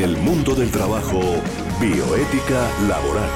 En 0.00 0.08
el 0.08 0.16
mundo 0.16 0.54
del 0.54 0.70
trabajo, 0.70 1.20
bioética 1.78 2.66
laboral. 2.88 3.28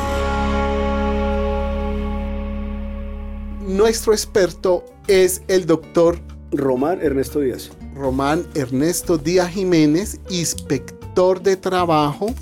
Nuestro 3.69 4.15
experto 4.15 4.87
es 5.07 5.43
el 5.49 5.67
doctor 5.67 6.19
Román 6.53 7.01
Ernesto 7.03 7.41
Díaz. 7.41 7.71
Román 7.95 8.47
Ernesto 8.55 9.19
Díaz 9.19 9.51
Jiménez, 9.51 10.19
inspector 10.31 11.43
de 11.43 11.57
trabajo 11.59 12.33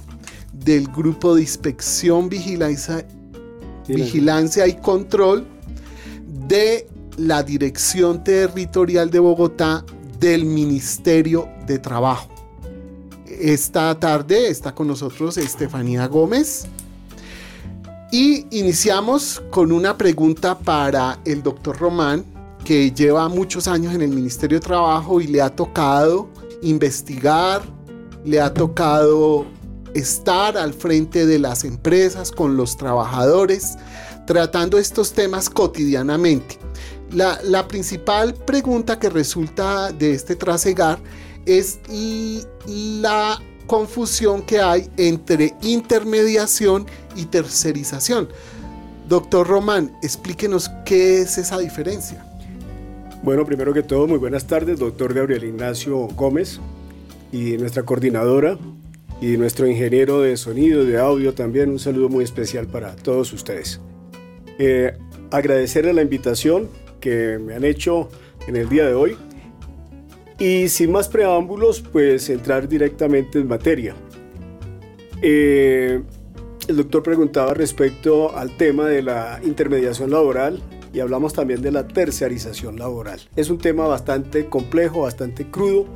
del 0.52 0.86
Grupo 0.86 1.34
de 1.34 1.40
Inspección, 1.40 2.28
Vigilancia, 2.28 3.04
Vigilancia 3.88 4.68
y 4.68 4.76
Control 4.76 5.44
de 6.46 6.86
la 7.16 7.42
Dirección 7.42 8.22
Territorial 8.22 9.10
de 9.10 9.18
Bogotá 9.18 9.84
del 10.20 10.44
Ministerio 10.44 11.48
de 11.66 11.80
Trabajo. 11.80 12.31
Esta 13.42 13.98
tarde 13.98 14.50
está 14.50 14.72
con 14.72 14.86
nosotros 14.86 15.36
Estefanía 15.36 16.06
Gómez. 16.06 16.66
Y 18.12 18.46
iniciamos 18.56 19.42
con 19.50 19.72
una 19.72 19.98
pregunta 19.98 20.56
para 20.56 21.18
el 21.24 21.42
doctor 21.42 21.76
Román, 21.76 22.24
que 22.64 22.92
lleva 22.92 23.28
muchos 23.28 23.66
años 23.66 23.94
en 23.94 24.02
el 24.02 24.10
Ministerio 24.10 24.60
de 24.60 24.64
Trabajo 24.64 25.20
y 25.20 25.26
le 25.26 25.42
ha 25.42 25.50
tocado 25.50 26.28
investigar, 26.62 27.62
le 28.24 28.40
ha 28.40 28.54
tocado 28.54 29.44
estar 29.92 30.56
al 30.56 30.72
frente 30.72 31.26
de 31.26 31.40
las 31.40 31.64
empresas 31.64 32.30
con 32.30 32.56
los 32.56 32.76
trabajadores, 32.76 33.76
tratando 34.24 34.78
estos 34.78 35.14
temas 35.14 35.50
cotidianamente. 35.50 36.60
La, 37.10 37.66
principal 37.66 38.34
pregunta 38.34 38.98
que 38.98 39.10
resulta 39.10 39.90
de 39.90 40.12
este 40.12 40.36
trasegar 40.36 41.00
es 41.46 41.80
la 42.66 43.40
confusión 43.66 44.42
que 44.42 44.60
hay 44.60 44.88
entre 44.96 45.54
intermediación 45.62 46.86
y 47.16 47.26
tercerización. 47.26 48.28
Doctor 49.08 49.46
Román, 49.46 49.92
explíquenos 50.02 50.70
qué 50.84 51.22
es 51.22 51.38
esa 51.38 51.58
diferencia. 51.58 52.24
Bueno, 53.22 53.44
primero 53.44 53.72
que 53.72 53.82
todo, 53.82 54.06
muy 54.06 54.18
buenas 54.18 54.46
tardes, 54.46 54.78
doctor 54.78 55.14
Gabriel 55.14 55.44
Ignacio 55.44 56.08
Gómez 56.08 56.60
y 57.30 57.56
nuestra 57.56 57.84
coordinadora 57.84 58.58
y 59.20 59.36
nuestro 59.36 59.68
ingeniero 59.68 60.20
de 60.20 60.36
sonido, 60.36 60.84
de 60.84 60.98
audio 60.98 61.32
también. 61.32 61.70
Un 61.70 61.78
saludo 61.78 62.08
muy 62.08 62.24
especial 62.24 62.66
para 62.66 62.96
todos 62.96 63.32
ustedes. 63.32 63.80
Eh, 64.58 64.92
agradecerle 65.30 65.92
la 65.92 66.02
invitación 66.02 66.68
que 67.00 67.38
me 67.38 67.54
han 67.54 67.64
hecho 67.64 68.08
en 68.46 68.56
el 68.56 68.68
día 68.68 68.86
de 68.86 68.94
hoy. 68.94 69.16
Y 70.38 70.68
sin 70.68 70.92
más 70.92 71.08
preámbulos, 71.08 71.80
pues 71.80 72.28
entrar 72.30 72.68
directamente 72.68 73.38
en 73.38 73.48
materia. 73.48 73.94
Eh, 75.20 76.02
el 76.68 76.76
doctor 76.76 77.02
preguntaba 77.02 77.54
respecto 77.54 78.36
al 78.36 78.56
tema 78.56 78.86
de 78.86 79.02
la 79.02 79.40
intermediación 79.44 80.10
laboral 80.10 80.60
y 80.92 81.00
hablamos 81.00 81.32
también 81.32 81.62
de 81.62 81.72
la 81.72 81.86
terciarización 81.88 82.78
laboral. 82.78 83.20
Es 83.36 83.50
un 83.50 83.58
tema 83.58 83.86
bastante 83.86 84.46
complejo, 84.46 85.02
bastante 85.02 85.46
crudo, 85.46 85.86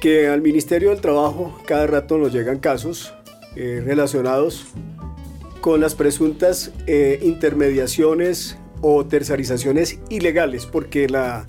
que 0.00 0.28
al 0.28 0.40
Ministerio 0.40 0.90
del 0.90 1.00
Trabajo 1.00 1.60
cada 1.66 1.86
rato 1.86 2.18
nos 2.18 2.32
llegan 2.32 2.58
casos 2.58 3.12
eh, 3.56 3.82
relacionados 3.84 4.66
con 5.60 5.80
las 5.80 5.94
presuntas 5.94 6.72
eh, 6.86 7.18
intermediaciones 7.22 8.56
o 8.80 9.04
terciarizaciones 9.06 9.98
ilegales, 10.08 10.66
porque 10.66 11.08
la 11.08 11.46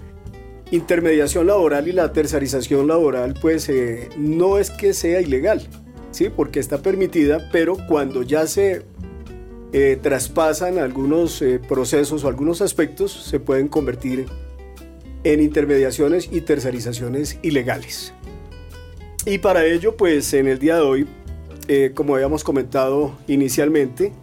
intermediación 0.71 1.47
laboral 1.47 1.87
y 1.87 1.91
la 1.91 2.11
terciarización 2.13 2.87
laboral 2.87 3.33
pues 3.41 3.69
eh, 3.69 4.09
no 4.17 4.57
es 4.57 4.69
que 4.69 4.93
sea 4.93 5.21
ilegal, 5.21 5.67
¿sí? 6.11 6.29
porque 6.29 6.59
está 6.59 6.81
permitida, 6.81 7.49
pero 7.51 7.77
cuando 7.87 8.23
ya 8.23 8.47
se 8.47 8.85
traspasan 10.01 10.79
algunos 10.79 11.43
procesos 11.67 12.23
o 12.23 12.27
algunos 12.27 12.59
aspectos 12.61 13.11
se 13.11 13.39
pueden 13.39 13.67
convertir 13.67 14.25
en 15.23 15.41
intermediaciones 15.41 16.29
y 16.31 16.41
terciarizaciones 16.41 17.37
ilegales. 17.41 18.13
Y 19.25 19.37
para 19.39 19.65
ello, 19.65 19.97
pues 19.97 20.33
en 20.33 20.47
el 20.47 20.59
día 20.59 20.75
de 20.75 20.81
hoy, 20.81 21.07
eh, 21.67 21.91
como 21.93 22.15
habíamos 22.15 22.43
comentado 22.43 23.17
inicialmente, 23.27 24.13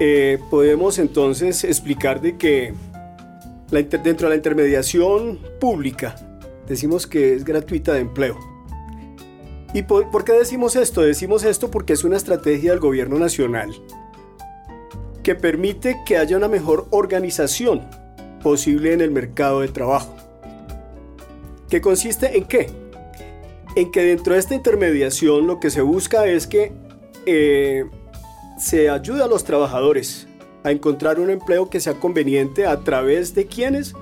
eh, 0.00 0.38
podemos 0.50 0.98
entonces 0.98 1.62
explicar 1.64 2.22
de 2.22 2.36
que 2.36 2.72
dentro 3.70 4.28
de 4.28 4.30
la 4.30 4.36
intermediación 4.36 5.38
pública, 5.60 6.16
decimos 6.66 7.06
que 7.06 7.34
es 7.34 7.44
gratuita 7.44 7.94
de 7.94 8.00
empleo. 8.00 8.38
¿Y 9.72 9.82
por, 9.82 10.24
qué 10.24 10.32
decimos 10.32 10.74
esto? 10.74 11.02
Decimos 11.02 11.44
esto 11.44 11.70
porque 11.70 11.92
es 11.92 12.02
una 12.02 12.16
estrategia 12.16 12.72
del 12.72 12.80
gobierno 12.80 13.18
nacional 13.18 13.70
que 15.22 15.34
permite 15.34 15.98
que 16.04 16.16
haya 16.16 16.36
una 16.36 16.48
mejor 16.48 16.88
organización 16.90 17.88
posible 18.42 18.92
en 18.92 19.00
el 19.00 19.10
mercado 19.10 19.60
de 19.60 19.68
trabajo. 19.68 20.14
¿Qué 21.68 21.80
consiste 21.80 22.36
en 22.36 22.44
qué? 22.44 22.80
en 23.76 23.90
que 23.92 24.02
dentro 24.02 24.34
de 24.34 24.40
esta 24.40 24.54
intermediación 24.54 25.46
lo 25.46 25.60
que 25.60 25.70
se 25.70 25.80
busca 25.80 26.26
es 26.26 26.46
que 26.46 26.72
eh, 27.26 27.84
se 28.58 28.90
ayude 28.90 29.22
a 29.22 29.26
los 29.26 29.44
trabajadores 29.44 30.26
a 30.64 30.70
encontrar 30.70 31.20
un 31.20 31.30
empleo 31.30 31.70
que 31.70 31.80
sea 31.80 31.94
conveniente 31.94 32.66
a 32.66 32.80
través 32.80 33.34
de 33.34 33.46
quienes, 33.46 33.94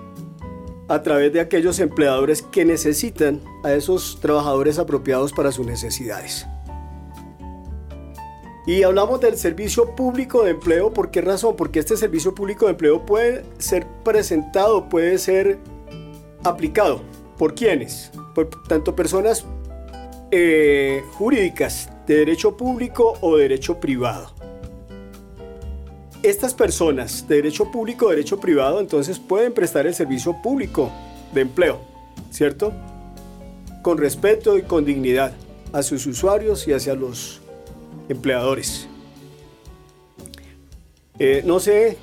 a 0.89 1.03
través 1.03 1.33
de 1.33 1.41
aquellos 1.41 1.79
empleadores 1.79 2.43
que 2.43 2.65
necesitan 2.65 3.41
a 3.65 3.73
esos 3.73 4.19
trabajadores 4.21 4.79
apropiados 4.79 5.33
para 5.33 5.53
sus 5.53 5.67
necesidades. 5.67 6.47
Y 8.67 8.83
hablamos 8.83 9.21
del 9.21 9.39
servicio 9.39 9.95
público 9.97 10.43
de 10.43 10.51
empleo, 10.51 10.93
¿por 10.93 11.11
qué 11.11 11.23
razón? 11.23 11.57
Porque 11.57 11.79
este 11.79 11.97
servicio 11.97 12.35
público 12.35 12.67
de 12.67 12.73
empleo 12.73 13.07
puede 13.07 13.45
ser 13.57 13.87
presentado, 14.05 14.91
puede 14.91 15.17
ser 15.17 15.59
aplicado. 16.45 17.01
¿Por 17.39 17.55
quiénes? 17.55 18.11
Por 18.35 18.51
tanto 18.69 18.95
personas 18.95 19.47
eh, 20.31 21.03
jurídicas 21.15 21.89
de 22.07 22.17
derecho 22.17 22.59
público 22.59 23.15
o 23.23 23.39
derecho 23.39 23.81
privado. 23.81 24.35
Estas 26.23 26.53
personas 26.53 27.29
de 27.29 27.37
derecho 27.37 27.71
público 27.71 28.07
o 28.07 28.11
derecho 28.11 28.41
privado 28.41 28.81
entonces 28.81 29.21
pueden 29.21 29.53
prestar 29.53 29.87
el 29.87 29.95
servicio 29.95 30.35
público 30.43 30.91
de 31.33 31.43
empleo, 31.43 31.81
¿cierto? 32.31 32.73
Con 33.83 33.99
respeto 33.99 34.59
y 34.59 34.63
con 34.63 34.85
dignidad 34.85 35.33
a 35.73 35.83
sus 35.83 36.07
usuarios 36.07 36.67
y 36.67 36.73
hacia 36.73 36.95
los 36.95 37.41
empleadores. 38.09 38.89
Eh, 41.21 41.43
no 41.45 41.61
sé, 41.61 41.99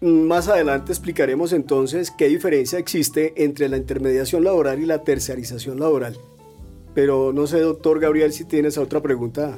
más 0.00 0.48
adelante 0.48 0.92
explicaremos 0.92 1.52
entonces 1.52 2.10
qué 2.10 2.28
diferencia 2.28 2.78
existe 2.80 3.44
entre 3.44 3.68
la 3.68 3.76
intermediación 3.76 4.42
laboral 4.42 4.80
y 4.80 4.86
la 4.86 5.04
terciarización 5.04 5.78
laboral. 5.78 6.16
Pero 6.94 7.32
no 7.32 7.46
sé, 7.46 7.60
doctor 7.60 8.00
Gabriel, 8.00 8.32
si 8.32 8.44
tienes 8.44 8.76
otra 8.76 9.00
pregunta 9.00 9.56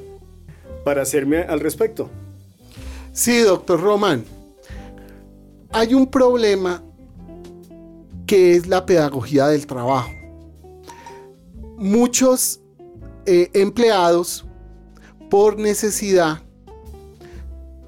para 0.84 1.02
hacerme 1.02 1.38
al 1.38 1.60
respecto. 1.60 2.10
Sí, 3.12 3.40
doctor 3.40 3.80
Román. 3.80 4.24
Hay 5.72 5.94
un 5.94 6.06
problema 6.06 6.82
que 8.26 8.54
es 8.54 8.66
la 8.66 8.86
pedagogía 8.86 9.48
del 9.48 9.66
trabajo. 9.66 10.10
Muchos 11.76 12.60
eh, 13.26 13.50
empleados, 13.54 14.44
por 15.28 15.58
necesidad, 15.58 16.40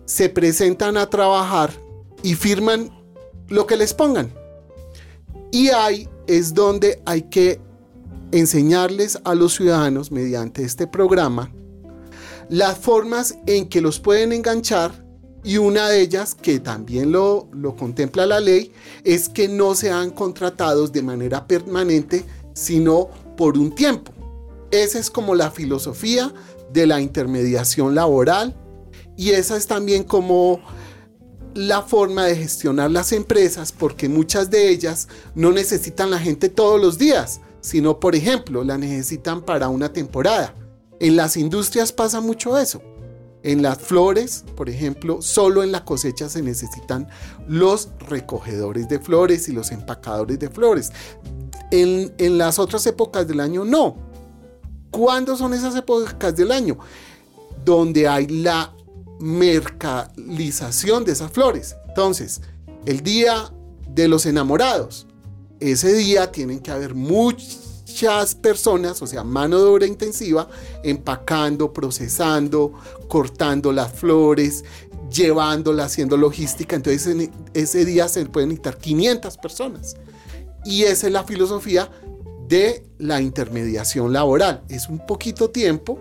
se 0.05 0.29
presentan 0.29 0.97
a 0.97 1.09
trabajar 1.09 1.71
y 2.23 2.35
firman 2.35 2.91
lo 3.49 3.67
que 3.67 3.77
les 3.77 3.95
pongan. 3.95 4.33
Y 5.53 5.69
ahí 5.69 6.09
es 6.27 6.55
donde 6.55 7.01
hay 7.05 7.23
que 7.23 7.61
enseñarles 8.33 9.21
a 9.25 9.35
los 9.35 9.55
ciudadanos 9.55 10.11
mediante 10.11 10.65
este 10.65 10.87
programa 10.87 11.53
las 12.49 12.79
formas 12.79 13.39
en 13.47 13.69
que 13.69 13.81
los 13.81 14.01
pueden 14.01 14.33
enganchar 14.33 15.02
y 15.45 15.59
una 15.59 15.89
de 15.89 16.01
ellas, 16.01 16.35
que 16.35 16.61
también 16.61 17.11
lo, 17.11 17.49
lo 17.53 17.77
contempla 17.77 18.27
la 18.27 18.41
ley, 18.41 18.73
es 19.05 19.29
que 19.29 19.49
no 19.49 19.75
sean 19.75 20.11
contratados 20.11 20.93
de 20.93 21.03
manera 21.03 21.47
permanente, 21.47 22.25
sino 22.55 23.09
por 23.37 23.59
un 23.59 23.75
tiempo. 23.75 24.13
Esa 24.71 24.99
es 24.99 25.11
como 25.11 25.35
la 25.35 25.51
filosofía 25.51 26.33
de 26.73 26.87
la 26.87 27.01
intermediación 27.01 27.95
laboral 27.95 28.57
y 29.17 29.31
esa 29.31 29.57
es 29.57 29.67
también 29.67 30.05
como 30.05 30.61
la 31.55 31.83
forma 31.83 32.25
de 32.25 32.37
gestionar 32.37 32.91
las 32.91 33.13
empresas 33.13 33.73
porque 33.73 34.09
muchas 34.09 34.49
de 34.51 34.71
ellas 34.71 35.09
no 35.35 35.53
necesitan 35.53 36.11
la 36.11 36.19
gente 36.19 36.49
todos 36.49 36.81
los 36.81 36.97
días, 36.97 37.41
sino 37.61 38.01
por 38.01 38.15
ejemplo 38.15 38.65
la 38.65 38.79
necesitan 38.79 39.43
para 39.43 39.69
una 39.69 39.93
temporada. 39.93 40.55
En 41.01 41.17
las 41.17 41.37
industrias 41.37 41.93
pasa 41.93 42.21
mucho 42.21 42.57
eso. 42.57 42.81
En 43.45 43.61
las 43.61 43.79
flores, 43.79 44.45
por 44.57 44.69
ejemplo, 44.69 45.21
solo 45.21 45.63
en 45.65 45.73
la 45.73 45.85
cosecha 45.85 46.29
se 46.29 46.43
necesitan 46.43 47.09
los 47.49 47.89
recogedores 48.09 48.89
de 48.89 49.01
flores 49.01 49.49
y 49.49 49.53
los 49.53 49.73
empacadores 49.73 50.39
de 50.39 50.49
flores. 50.49 50.93
En, 51.73 52.13
las 52.39 52.59
otras 52.59 52.87
épocas 52.87 53.27
del 53.27 53.41
año 53.41 53.65
no. 53.65 53.97
¿Cuándo 54.91 55.37
son 55.37 55.55
esas 55.55 55.75
épocas 55.75 56.37
del 56.37 56.53
año? 56.53 56.79
Donde 57.65 58.07
hay 58.07 58.27
la 58.29 58.75
mercalización 59.19 61.05
de 61.05 61.13
esas 61.13 61.33
flores. 61.33 61.75
Entonces, 61.89 62.43
el 62.85 63.03
día 63.03 63.53
de 63.89 64.07
los 64.07 64.27
enamorados, 64.27 65.07
ese 65.59 65.93
día 65.95 66.31
tienen 66.31 66.61
que 66.61 66.71
haber 66.71 66.95
muchas 67.93 68.35
personas, 68.35 69.03
o 69.03 69.07
sea, 69.07 69.23
mano 69.23 69.59
de 69.59 69.65
obra 69.69 69.87
intensiva, 69.87 70.49
empacando, 70.83 71.75
procesando, 71.75 72.73
cortando 73.07 73.71
las 73.71 73.93
flores, 73.93 74.65
llevándolas, 75.13 75.93
haciendo 75.93 76.17
logística. 76.17 76.75
Entonces, 76.75 77.29
ese 77.53 77.85
día 77.85 78.09
se 78.09 78.25
pueden 78.25 78.49
necesitar 78.49 78.79
500 78.79 79.37
personas. 79.37 79.97
Y 80.65 80.85
esa 80.85 81.07
es 81.07 81.13
la 81.13 81.25
filosofía 81.25 81.91
de 82.49 82.87
la 82.99 83.21
intermediación 83.21 84.11
laboral. 84.11 84.63
Es 84.71 84.89
un 84.89 85.05
poquito 85.07 85.51
tiempo 85.51 85.99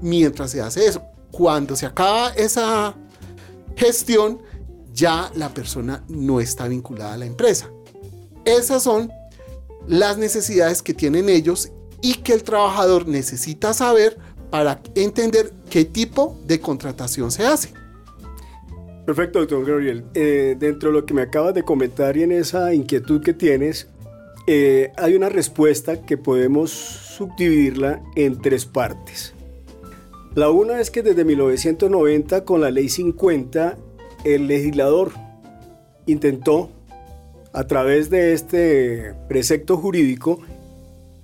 mientras 0.00 0.52
se 0.52 0.62
hace 0.62 0.86
eso. 0.86 1.02
Cuando 1.30 1.76
se 1.76 1.84
acaba 1.84 2.30
esa 2.30 2.94
gestión, 3.76 4.40
ya 4.94 5.30
la 5.34 5.52
persona 5.52 6.02
no 6.08 6.40
está 6.40 6.66
vinculada 6.66 7.12
a 7.12 7.18
la 7.18 7.26
empresa. 7.26 7.70
Esas 8.46 8.82
son 8.82 9.10
las 9.88 10.18
necesidades 10.18 10.82
que 10.82 10.94
tienen 10.94 11.28
ellos 11.28 11.72
y 12.02 12.14
que 12.14 12.32
el 12.32 12.42
trabajador 12.42 13.06
necesita 13.06 13.74
saber 13.74 14.18
para 14.50 14.80
entender 14.94 15.52
qué 15.70 15.84
tipo 15.84 16.38
de 16.46 16.60
contratación 16.60 17.30
se 17.30 17.46
hace. 17.46 17.72
Perfecto, 19.06 19.40
doctor 19.40 19.64
Gabriel. 19.64 20.04
Eh, 20.14 20.56
dentro 20.58 20.90
de 20.90 21.00
lo 21.00 21.06
que 21.06 21.14
me 21.14 21.22
acabas 21.22 21.54
de 21.54 21.62
comentar 21.62 22.16
y 22.16 22.22
en 22.22 22.32
esa 22.32 22.74
inquietud 22.74 23.22
que 23.22 23.32
tienes, 23.32 23.88
eh, 24.46 24.92
hay 24.96 25.14
una 25.14 25.28
respuesta 25.28 26.02
que 26.02 26.16
podemos 26.16 26.70
subdividirla 26.70 28.02
en 28.16 28.40
tres 28.40 28.66
partes. 28.66 29.34
La 30.34 30.50
una 30.50 30.80
es 30.80 30.90
que 30.90 31.02
desde 31.02 31.24
1990, 31.24 32.44
con 32.44 32.60
la 32.60 32.70
ley 32.70 32.88
50, 32.88 33.76
el 34.24 34.46
legislador 34.46 35.12
intentó, 36.06 36.70
a 37.52 37.66
través 37.66 38.10
de 38.10 38.32
este 38.32 39.14
precepto 39.28 39.76
jurídico, 39.76 40.40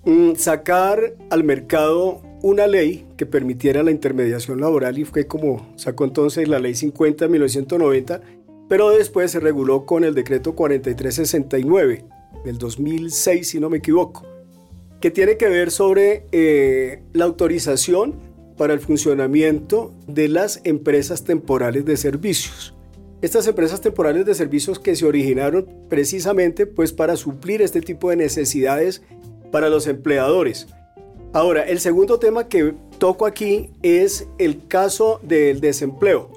mm, 0.05 0.35
sacar 0.35 1.15
al 1.31 1.45
mercado 1.45 2.23
una 2.43 2.67
ley 2.67 3.07
que 3.17 3.27
permitiera 3.27 3.83
la 3.83 3.91
intermediación 3.91 4.61
laboral 4.61 4.99
y 4.99 5.05
fue 5.05 5.27
como 5.27 5.67
sacó 5.77 6.05
entonces 6.05 6.49
la 6.49 6.59
ley 6.59 6.75
50 6.75 7.25
de 7.25 7.31
1990, 7.31 8.21
pero 8.69 8.91
después 8.91 9.31
se 9.31 9.41
reguló 9.41 9.87
con 9.87 10.05
el 10.05 10.15
decreto 10.15 10.55
4369 10.55 12.05
del 12.45 12.59
2006, 12.59 13.49
si 13.49 13.61
no 13.61 13.71
me 13.71 13.79
equivoco, 13.79 14.25
que 15.01 15.11
tiene 15.11 15.37
que 15.37 15.49
ver 15.49 15.71
sobre 15.71 16.27
eh, 16.33 17.03
la 17.13 17.25
autorización 17.25 18.15
para 18.57 18.75
el 18.75 18.81
funcionamiento 18.81 19.95
de 20.07 20.29
las 20.29 20.61
empresas 20.65 21.25
temporales 21.25 21.85
de 21.85 21.97
servicios. 21.97 22.76
Estas 23.27 23.49
empresas 23.49 23.81
temporales 23.81 24.25
de 24.25 24.37
servicios 24.37 24.79
que 24.79 24.95
se 24.95 25.05
originaron 25.05 25.67
precisamente 25.89 26.65
pues 26.65 26.93
para 26.93 27.17
suplir 27.17 27.61
este 27.61 27.81
tipo 27.81 28.09
de 28.09 28.15
necesidades 28.15 29.03
para 29.51 29.69
los 29.69 29.89
empleadores. 29.89 30.69
Ahora, 31.33 31.65
el 31.65 31.81
segundo 31.81 32.21
tema 32.21 32.49
que 32.49 32.73
toco 32.99 33.27
aquí 33.27 33.71
es 33.83 34.29
el 34.39 34.69
caso 34.69 35.19
del 35.25 35.61
desempleo, 35.61 36.31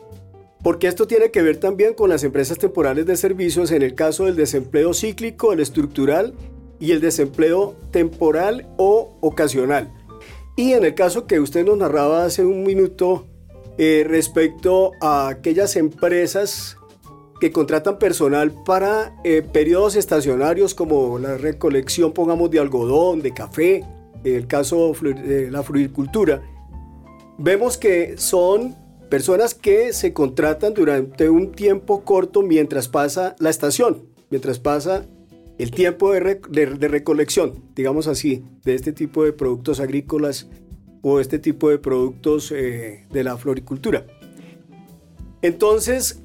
porque 0.64 0.88
esto 0.88 1.06
tiene 1.06 1.30
que 1.30 1.44
ver 1.44 1.58
también 1.58 1.94
con 1.94 2.10
las 2.10 2.24
empresas 2.24 2.58
temporales 2.58 3.06
de 3.06 3.18
servicios 3.18 3.70
en 3.70 3.84
el 3.84 3.94
caso 3.94 4.26
del 4.26 4.36
desempleo 4.36 4.96
cíclico, 4.96 5.54
el 5.54 5.60
estructural 5.60 6.34
y 6.80 6.94
el 6.94 7.02
desempleo 7.02 7.76
temporal 7.92 8.68
o 8.78 9.16
ocasional. 9.22 9.94
Y 10.56 10.74
en 10.74 10.84
el 10.84 10.96
caso 10.96 11.28
que 11.28 11.40
usted 11.40 11.64
nos 11.64 11.78
narraba 11.78 12.26
hace 12.26 12.44
un 12.44 12.64
minuto 12.64 13.28
eh, 13.78 14.08
respecto 14.10 14.94
a 15.02 15.28
aquellas 15.28 15.76
empresas 15.76 16.78
que 17.40 17.52
contratan 17.52 17.98
personal 17.98 18.52
para 18.52 19.16
eh, 19.24 19.42
periodos 19.42 19.96
estacionarios 19.96 20.76
como 20.76 21.20
la 21.20 21.38
recolección, 21.38 22.12
pongamos, 22.12 22.52
de 22.52 22.60
algodón, 22.60 23.22
de 23.22 23.34
café, 23.34 23.86
el 24.24 24.48
caso 24.48 24.94
de 25.02 25.50
la 25.50 25.64
floricultura, 25.64 26.42
vemos 27.38 27.78
que 27.78 28.18
son 28.18 28.76
personas 29.10 29.56
que 29.56 29.94
se 29.94 30.14
contratan 30.14 30.74
durante 30.74 31.30
un 31.30 31.52
tiempo 31.52 32.04
corto 32.04 32.42
mientras 32.42 32.88
pasa 32.88 33.36
la 33.40 33.50
estación, 33.50 34.04
mientras 34.30 34.60
pasa 34.60 35.06
el 35.58 35.72
tiempo 35.72 36.14
de, 36.14 36.20
recolección, 36.88 37.64
digamos 37.76 38.08
así, 38.08 38.44
de 38.64 38.76
este 38.76 38.94
tipo 38.94 39.24
de 39.24 39.34
productos 39.34 39.80
agrícolas 39.80 40.48
o 41.02 41.20
este 41.20 41.40
tipo 41.40 41.70
de 41.70 41.80
productos 41.80 42.52
eh, 42.52 43.06
de 43.12 43.24
la 43.24 43.38
floricultura. 43.38 44.06
Entonces, 45.42 46.22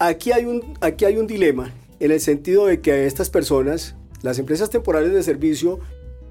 aquí 0.00 0.32
hay, 0.32 0.46
un, 0.46 0.74
aquí 0.80 1.04
hay 1.04 1.18
un 1.18 1.28
dilema 1.28 1.72
en 2.00 2.10
el 2.10 2.20
sentido 2.20 2.66
de 2.66 2.80
que 2.80 2.90
a 2.90 3.04
estas 3.04 3.30
personas, 3.30 3.94
las 4.22 4.38
empresas 4.38 4.70
temporales 4.70 5.12
de 5.12 5.22
servicio, 5.22 5.78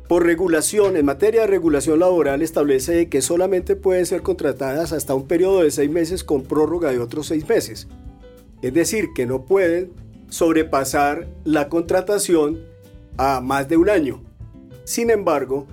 por 0.10 0.26
regulación, 0.26 0.98
en 0.98 1.06
materia 1.06 1.42
de 1.42 1.48
regulación 1.48 2.00
laboral, 2.00 2.42
establece 2.42 3.10
que 3.10 3.22
solamente 3.22 3.76
pueden 3.76 4.08
ser 4.08 4.24
contratadas 4.24 4.92
hasta 4.92 5.14
un 5.14 5.28
periodo 5.28 5.62
de 5.62 5.70
seis 5.70 5.90
meses 5.90 6.24
con 6.24 6.44
prórroga 6.44 6.92
de 6.92 7.00
otros 7.00 7.28
seis 7.28 7.48
meses. 7.48 7.88
Es 8.64 8.74
decir, 8.74 9.10
que 9.14 9.28
no 9.28 9.46
pueden 9.46 9.92
sobrepasar 10.30 11.28
la 11.44 11.70
contratación 11.70 12.60
a 13.18 13.40
más 13.40 13.70
de 13.70 13.78
un 13.78 13.90
año. 13.90 14.24
Sin 14.84 15.12
embargo, 15.12 15.68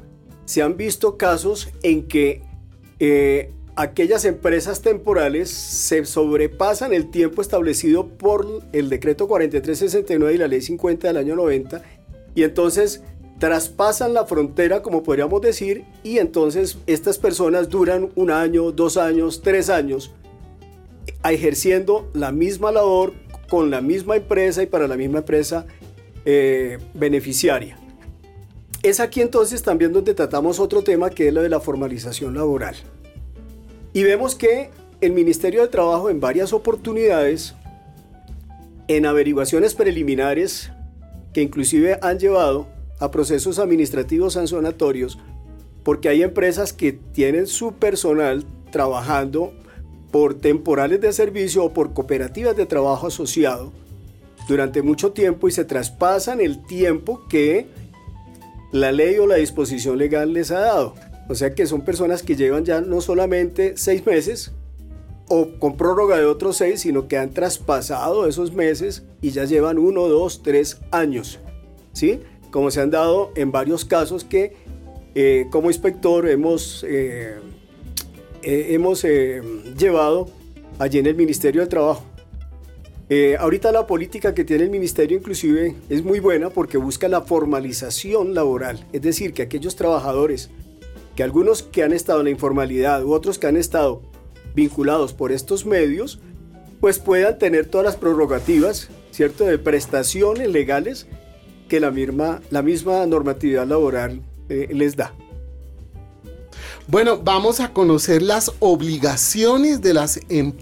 se 0.44 0.60
han 0.60 0.76
visto 0.76 1.16
casos 1.16 1.70
en 1.82 2.06
que 2.06 2.42
eh, 3.00 3.52
aquellas 3.76 4.24
empresas 4.24 4.80
temporales 4.80 5.50
se 5.50 6.04
sobrepasan 6.06 6.94
el 6.94 7.10
tiempo 7.10 7.42
establecido 7.42 8.08
por 8.08 8.62
el 8.72 8.88
decreto 8.88 9.28
4369 9.28 10.34
y 10.34 10.38
la 10.38 10.48
ley 10.48 10.62
50 10.62 11.06
del 11.06 11.18
año 11.18 11.36
90 11.36 11.82
y 12.34 12.42
entonces 12.42 13.02
traspasan 13.38 14.14
la 14.14 14.24
frontera, 14.24 14.80
como 14.80 15.02
podríamos 15.02 15.42
decir, 15.42 15.84
y 16.02 16.18
entonces 16.18 16.78
estas 16.86 17.18
personas 17.18 17.68
duran 17.68 18.10
un 18.14 18.30
año, 18.30 18.72
dos 18.72 18.96
años, 18.96 19.42
tres 19.42 19.68
años, 19.68 20.14
ejerciendo 21.22 22.10
la 22.14 22.32
misma 22.32 22.72
labor 22.72 23.12
con 23.50 23.70
la 23.70 23.82
misma 23.82 24.16
empresa 24.16 24.62
y 24.62 24.66
para 24.66 24.88
la 24.88 24.96
misma 24.96 25.18
empresa 25.18 25.66
eh, 26.24 26.78
beneficiaria. 26.94 27.78
Es 28.82 29.00
aquí 29.00 29.20
entonces 29.20 29.62
también 29.62 29.92
donde 29.92 30.14
tratamos 30.14 30.60
otro 30.60 30.82
tema 30.82 31.10
que 31.10 31.28
es 31.28 31.34
lo 31.34 31.42
de 31.42 31.50
la 31.50 31.60
formalización 31.60 32.34
laboral. 32.34 32.76
Y 33.96 34.02
vemos 34.02 34.34
que 34.34 34.68
el 35.00 35.12
Ministerio 35.12 35.62
de 35.62 35.68
Trabajo 35.68 36.10
en 36.10 36.20
varias 36.20 36.52
oportunidades, 36.52 37.54
en 38.88 39.06
averiguaciones 39.06 39.74
preliminares 39.74 40.70
que 41.32 41.40
inclusive 41.40 41.98
han 42.02 42.18
llevado 42.18 42.66
a 43.00 43.10
procesos 43.10 43.58
administrativos 43.58 44.34
sancionatorios 44.34 45.18
porque 45.82 46.10
hay 46.10 46.22
empresas 46.22 46.74
que 46.74 46.92
tienen 46.92 47.46
su 47.46 47.72
personal 47.72 48.44
trabajando 48.70 49.54
por 50.10 50.34
temporales 50.34 51.00
de 51.00 51.14
servicio 51.14 51.64
o 51.64 51.72
por 51.72 51.94
cooperativas 51.94 52.54
de 52.54 52.66
trabajo 52.66 53.06
asociado 53.06 53.72
durante 54.46 54.82
mucho 54.82 55.12
tiempo 55.12 55.48
y 55.48 55.52
se 55.52 55.64
traspasan 55.64 56.42
el 56.42 56.62
tiempo 56.66 57.26
que 57.30 57.66
la 58.72 58.92
ley 58.92 59.16
o 59.16 59.26
la 59.26 59.36
disposición 59.36 59.96
legal 59.96 60.34
les 60.34 60.50
ha 60.50 60.60
dado. 60.60 60.94
O 61.28 61.34
sea 61.34 61.54
que 61.54 61.66
son 61.66 61.82
personas 61.82 62.22
que 62.22 62.36
llevan 62.36 62.64
ya 62.64 62.80
no 62.80 63.00
solamente 63.00 63.76
seis 63.76 64.06
meses 64.06 64.52
o 65.28 65.58
con 65.58 65.76
prórroga 65.76 66.18
de 66.18 66.24
otros 66.24 66.56
seis, 66.56 66.80
sino 66.80 67.08
que 67.08 67.18
han 67.18 67.30
traspasado 67.30 68.26
esos 68.26 68.52
meses 68.52 69.02
y 69.20 69.30
ya 69.30 69.44
llevan 69.44 69.78
uno, 69.78 70.08
dos, 70.08 70.42
tres 70.42 70.78
años. 70.90 71.40
¿Sí? 71.92 72.20
como 72.56 72.70
se 72.70 72.80
han 72.80 72.90
dado 72.90 73.32
en 73.34 73.52
varios 73.52 73.84
casos 73.84 74.24
que 74.24 74.54
eh, 75.14 75.46
como 75.50 75.68
inspector 75.68 76.26
hemos, 76.26 76.84
eh, 76.88 77.34
eh, 78.42 78.66
hemos 78.70 79.04
llevado 79.78 80.30
allí 80.78 80.98
en 80.98 81.06
el 81.06 81.14
Ministerio 81.16 81.60
de 81.60 81.66
Trabajo. 81.66 82.02
ahorita 83.38 83.72
la 83.72 83.86
política 83.86 84.34
que 84.34 84.42
tiene 84.44 84.64
el 84.64 84.70
ministerio 84.70 85.18
inclusive 85.18 85.74
es 85.90 86.02
muy 86.02 86.18
buena 86.18 86.48
porque 86.48 86.78
busca 86.78 87.08
la 87.08 87.20
formalización 87.20 88.34
laboral, 88.34 88.84
es 88.94 89.02
decir, 89.02 89.34
que 89.34 89.42
aquellos 89.42 89.76
trabajadores, 89.76 90.48
que 91.16 91.22
algunos 91.22 91.62
que 91.62 91.82
han 91.82 91.92
estado 91.92 92.20
en 92.20 92.26
la 92.26 92.30
informalidad 92.30 93.02
u 93.02 93.12
otros 93.12 93.38
que 93.38 93.46
han 93.46 93.56
estado 93.56 94.02
vinculados 94.54 95.12
por 95.12 95.32
estos 95.32 95.66
medios, 95.66 96.20
pues 96.80 96.98
puedan 96.98 97.38
tener 97.38 97.66
todas 97.66 97.86
las 97.86 97.96
prerrogativas, 97.96 98.88
¿cierto?, 99.10 99.44
de 99.44 99.58
prestaciones 99.58 100.48
legales 100.48 101.06
que 101.68 101.80
la 101.80 101.90
misma, 101.90 102.42
la 102.50 102.62
misma 102.62 103.04
normatividad 103.06 103.66
laboral 103.66 104.20
eh, 104.48 104.68
les 104.72 104.94
da. 104.94 105.14
Bueno, 106.86 107.18
vamos 107.18 107.60
a 107.60 107.72
conocer 107.72 108.22
las 108.22 108.52
obligaciones 108.60 109.80
de 109.80 109.94
las, 109.94 110.20
em, 110.28 110.52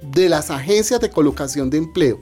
de 0.00 0.28
las 0.28 0.50
agencias 0.50 1.00
de 1.00 1.10
colocación 1.10 1.68
de 1.68 1.78
empleo. 1.78 2.20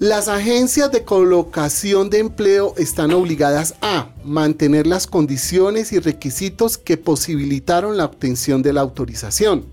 Las 0.00 0.28
agencias 0.28 0.90
de 0.90 1.04
colocación 1.04 2.08
de 2.08 2.20
empleo 2.20 2.72
están 2.78 3.12
obligadas 3.12 3.74
a 3.82 4.08
mantener 4.24 4.86
las 4.86 5.06
condiciones 5.06 5.92
y 5.92 5.98
requisitos 5.98 6.78
que 6.78 6.96
posibilitaron 6.96 7.98
la 7.98 8.06
obtención 8.06 8.62
de 8.62 8.72
la 8.72 8.80
autorización. 8.80 9.66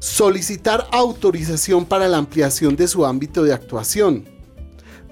Solicitar 0.00 0.88
autorización 0.90 1.84
para 1.84 2.08
la 2.08 2.16
ampliación 2.16 2.74
de 2.74 2.88
su 2.88 3.06
ámbito 3.06 3.44
de 3.44 3.52
actuación. 3.52 4.24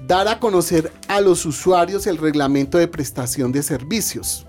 Dar 0.08 0.26
a 0.26 0.40
conocer 0.40 0.92
a 1.06 1.20
los 1.20 1.46
usuarios 1.46 2.08
el 2.08 2.16
reglamento 2.16 2.78
de 2.78 2.88
prestación 2.88 3.52
de 3.52 3.62
servicios. 3.62 4.44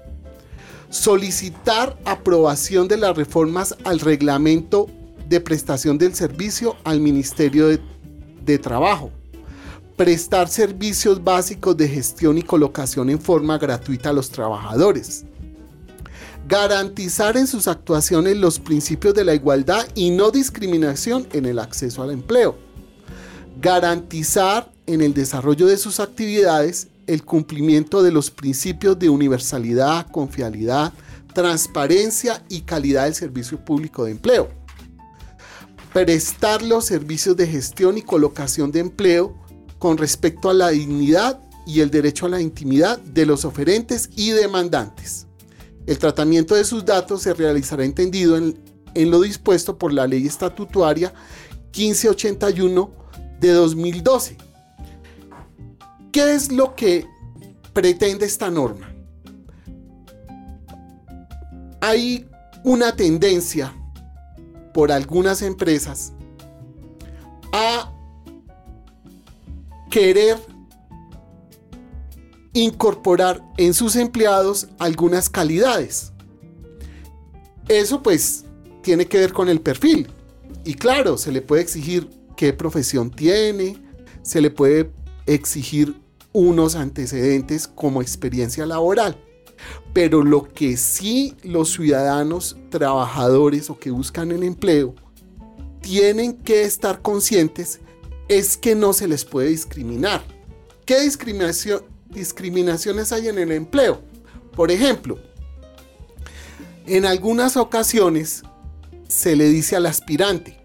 Solicitar 0.90 2.00
aprobación 2.04 2.88
de 2.88 2.98
las 2.98 3.16
reformas 3.16 3.76
al 3.84 4.00
reglamento 4.00 4.88
de 5.28 5.40
prestación 5.40 6.00
del 6.00 6.16
servicio 6.16 6.78
al 6.84 7.00
Ministerio 7.00 7.68
de, 7.68 7.80
Trabajo 8.58 9.12
prestar 10.00 10.48
servicios 10.48 11.22
básicos 11.22 11.76
de 11.76 11.86
gestión 11.86 12.38
y 12.38 12.42
colocación 12.42 13.10
en 13.10 13.20
forma 13.20 13.58
gratuita 13.58 14.12
a 14.12 14.14
los 14.14 14.30
trabajadores, 14.30 15.26
garantizar 16.48 17.36
en 17.36 17.46
sus 17.46 17.68
actuaciones 17.68 18.38
los 18.38 18.62
principios 18.62 19.14
de 19.14 19.26
la 19.26 19.36
igualdad 19.36 19.86
y 19.96 20.12
no 20.12 20.32
discriminación 20.32 21.28
en 21.34 21.46
el 21.46 21.60
acceso 21.60 22.02
al 22.02 22.12
empleo, 22.12 22.56
garantizar 23.60 24.72
en 24.86 25.02
el 25.02 25.14
desarrollo 25.14 25.68
de 25.68 25.76
sus 25.76 26.00
actividades 26.00 26.88
el 27.06 27.26
cumplimiento 27.26 28.02
de 28.02 28.14
los 28.14 28.32
principios 28.32 28.98
de 28.98 29.10
universalidad, 29.10 30.08
confiabilidad, 30.10 30.94
transparencia 31.34 32.42
y 32.48 32.62
calidad 32.62 33.04
del 33.04 33.16
servicio 33.16 33.60
público 33.66 34.06
de 34.06 34.12
empleo. 34.12 34.48
Prestar 35.92 36.62
los 36.62 36.86
servicios 36.86 37.36
de 37.36 37.48
gestión 37.48 37.98
y 37.98 38.02
colocación 38.02 38.72
de 38.72 38.80
empleo 38.80 39.49
con 39.80 39.98
respecto 39.98 40.50
a 40.50 40.54
la 40.54 40.70
dignidad 40.70 41.40
y 41.66 41.80
el 41.80 41.90
derecho 41.90 42.26
a 42.26 42.30
la 42.30 42.42
intimidad 42.42 43.00
de 43.00 43.26
los 43.26 43.46
oferentes 43.46 44.10
y 44.16 44.32
demandantes. 44.32 45.28
El 45.88 45.98
tratamiento 45.98 46.56
de 46.56 46.66
sus 46.66 46.86
datos 46.86 47.22
se 47.22 47.34
realizará 47.34 47.84
entendido 47.84 48.38
en, 48.38 48.60
lo 49.10 49.22
dispuesto 49.22 49.78
por 49.78 49.94
la 49.94 50.06
Ley 50.06 50.28
Estatutaria 50.28 51.14
1581 51.76 52.92
de 53.40 53.52
2012. 53.52 54.38
¿Qué 56.12 56.34
es 56.34 56.52
lo 56.52 56.76
que 56.76 57.08
pretende 57.72 58.26
esta 58.26 58.50
norma? 58.50 58.92
Hay 61.82 62.28
una 62.64 62.96
tendencia 62.96 63.74
por 64.74 64.92
algunas 64.92 65.42
empresas 65.42 66.12
a 67.54 67.92
querer 69.90 70.38
incorporar 72.54 73.44
en 73.58 73.74
sus 73.74 73.96
empleados 73.96 74.68
algunas 74.80 75.30
calidades. 75.30 76.12
Eso 77.68 78.02
pues 78.02 78.46
tiene 78.82 79.06
que 79.06 79.20
ver 79.20 79.34
con 79.34 79.50
el 79.50 79.62
perfil. 79.62 80.08
Y 80.66 80.74
claro, 80.74 81.18
se 81.18 81.32
le 81.32 81.42
puede 81.42 81.62
exigir 81.62 82.10
qué 82.36 82.54
profesión 82.54 83.12
tiene, 83.12 83.78
se 84.24 84.42
le 84.42 84.50
puede 84.50 84.92
exigir 85.26 85.96
unos 86.34 86.76
antecedentes 86.76 87.68
como 87.68 88.02
experiencia 88.02 88.66
laboral. 88.66 89.18
Pero 89.94 90.24
lo 90.24 90.48
que 90.48 90.78
sí 90.78 91.36
los 91.44 91.72
ciudadanos 91.72 92.58
trabajadores 92.70 93.70
o 93.70 93.78
que 93.78 93.92
buscan 93.92 94.32
el 94.32 94.44
empleo 94.44 94.96
tienen 95.82 96.34
que 96.34 96.64
estar 96.64 97.02
conscientes 97.02 97.82
es 98.30 98.56
que 98.56 98.76
no 98.76 98.94
se 98.94 99.08
les 99.08 99.26
puede 99.26 99.50
discriminar. 99.50 100.24
¿Qué 100.86 101.02
discriminación, 101.02 101.84
discriminaciones 102.10 103.12
hay 103.12 103.28
en 103.28 103.40
el 103.40 103.52
empleo? 103.52 104.02
Por 104.56 104.72
ejemplo, 104.72 105.20
en 106.86 107.06
algunas 107.06 107.58
ocasiones 107.58 108.44
se 109.08 109.36
le 109.36 109.50
dice 109.50 109.76
al 109.76 109.88
aspirante, 109.88 110.58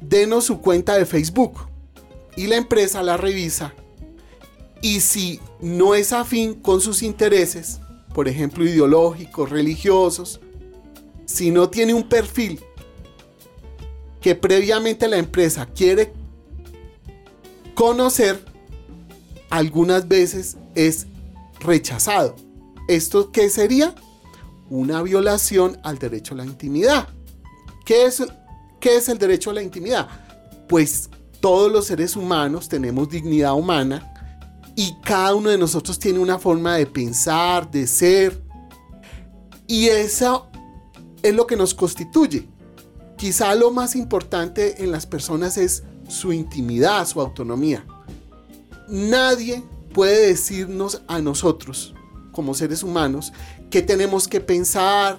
denos 0.00 0.44
su 0.44 0.60
cuenta 0.60 0.96
de 0.96 1.04
Facebook 1.04 1.68
y 2.36 2.46
la 2.46 2.56
empresa 2.56 3.02
la 3.02 3.16
revisa 3.16 3.74
y 4.82 5.00
si 5.00 5.40
no 5.60 5.94
es 5.94 6.12
afín 6.12 6.54
con 6.54 6.80
sus 6.80 7.02
intereses, 7.02 7.80
por 8.14 8.28
ejemplo 8.28 8.64
ideológicos, 8.64 9.50
religiosos, 9.50 10.40
si 11.26 11.50
no 11.50 11.70
tiene 11.70 11.92
un 11.94 12.08
perfil 12.08 12.60
que 14.20 14.34
previamente 14.34 15.08
la 15.08 15.18
empresa 15.18 15.66
quiere 15.66 16.12
conocer 17.80 18.44
algunas 19.48 20.06
veces 20.06 20.58
es 20.74 21.06
rechazado. 21.60 22.36
¿Esto 22.88 23.32
qué 23.32 23.48
sería? 23.48 23.94
Una 24.68 25.00
violación 25.00 25.80
al 25.82 25.98
derecho 25.98 26.34
a 26.34 26.36
la 26.36 26.44
intimidad. 26.44 27.08
¿Qué 27.86 28.04
es, 28.04 28.22
qué 28.80 28.96
es 28.96 29.08
el 29.08 29.16
derecho 29.16 29.48
a 29.48 29.54
la 29.54 29.62
intimidad? 29.62 30.08
Pues 30.68 31.08
todos 31.40 31.72
los 31.72 31.86
seres 31.86 32.16
humanos 32.16 32.68
tenemos 32.68 33.08
dignidad 33.08 33.54
humana 33.54 34.12
y 34.76 34.96
cada 35.02 35.34
uno 35.34 35.48
de 35.48 35.56
nosotros 35.56 35.98
tiene 35.98 36.18
una 36.18 36.38
forma 36.38 36.76
de 36.76 36.84
pensar, 36.84 37.70
de 37.70 37.86
ser. 37.86 38.42
Y 39.66 39.86
eso 39.86 40.50
es 41.22 41.32
lo 41.32 41.46
que 41.46 41.56
nos 41.56 41.72
constituye. 41.72 42.46
Quizá 43.16 43.54
lo 43.54 43.70
más 43.70 43.96
importante 43.96 44.84
en 44.84 44.92
las 44.92 45.06
personas 45.06 45.56
es 45.56 45.82
su 46.10 46.32
intimidad, 46.32 47.06
su 47.06 47.20
autonomía. 47.20 47.84
Nadie 48.88 49.62
puede 49.94 50.28
decirnos 50.28 51.02
a 51.06 51.20
nosotros, 51.20 51.94
como 52.32 52.54
seres 52.54 52.82
humanos, 52.82 53.32
qué 53.70 53.80
tenemos 53.80 54.26
que 54.26 54.40
pensar, 54.40 55.18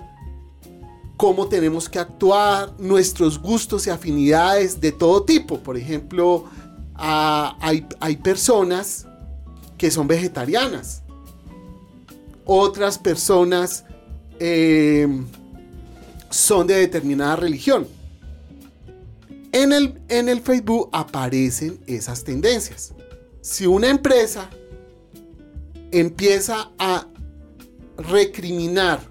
cómo 1.15 1.47
tenemos 1.47 1.87
que 1.87 1.99
actuar, 1.99 2.73
nuestros 2.77 3.39
gustos 3.39 3.87
y 3.87 3.89
afinidades 3.89 4.81
de 4.81 4.91
todo 4.91 5.23
tipo. 5.23 5.59
Por 5.59 5.77
ejemplo, 5.77 6.45
hay, 6.95 8.15
personas 8.21 9.07
que 9.77 9.89
son 9.89 10.07
vegetarianas, 10.07 11.03
otras 12.45 12.97
personas 12.97 13.85
eh, 14.39 15.07
son 16.29 16.67
de 16.67 16.75
determinada 16.75 17.37
religión. 17.37 17.87
En 19.51 19.73
el, 19.73 20.01
en 20.07 20.29
el 20.29 20.41
Facebook 20.41 20.89
aparecen 20.93 21.79
esas 21.85 22.23
tendencias. 22.23 22.93
Si 23.41 23.65
una 23.65 23.89
empresa 23.89 24.49
empieza 25.91 26.71
a 26.79 27.07
recriminar 27.97 29.01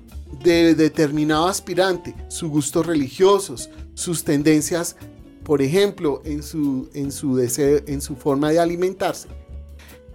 de 0.42 0.75
determinado 0.75 1.47
aspirante 1.47 2.14
sus 2.28 2.49
gustos 2.49 2.87
religiosos, 2.87 3.68
sus 3.94 4.25
tendencias, 4.25 4.97
por 5.44 5.61
ejemplo, 5.61 6.23
en 6.25 6.42
su, 6.42 6.88
en 6.94 7.12
su, 7.12 7.37
deseo, 7.37 7.80
en 7.87 8.00
su 8.00 8.16
forma 8.16 8.50
de 8.50 8.61
alimentarse, 8.61 9.28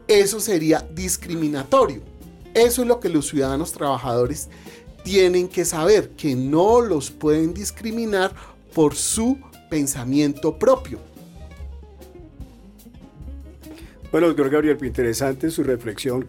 eso 0.07 0.39
sería 0.39 0.87
discriminatorio. 0.93 2.01
Eso 2.53 2.81
es 2.81 2.87
lo 2.87 2.99
que 2.99 3.09
los 3.09 3.27
ciudadanos 3.27 3.73
trabajadores 3.73 4.49
tienen 5.03 5.47
que 5.47 5.65
saber, 5.65 6.11
que 6.11 6.35
no 6.35 6.81
los 6.81 7.11
pueden 7.11 7.53
discriminar 7.53 8.33
por 8.73 8.95
su 8.95 9.37
pensamiento 9.69 10.57
propio. 10.57 10.99
Bueno, 14.11 14.27
doctor 14.27 14.49
Gabriel, 14.49 14.77
interesante 14.81 15.49
su 15.49 15.63
reflexión, 15.63 16.25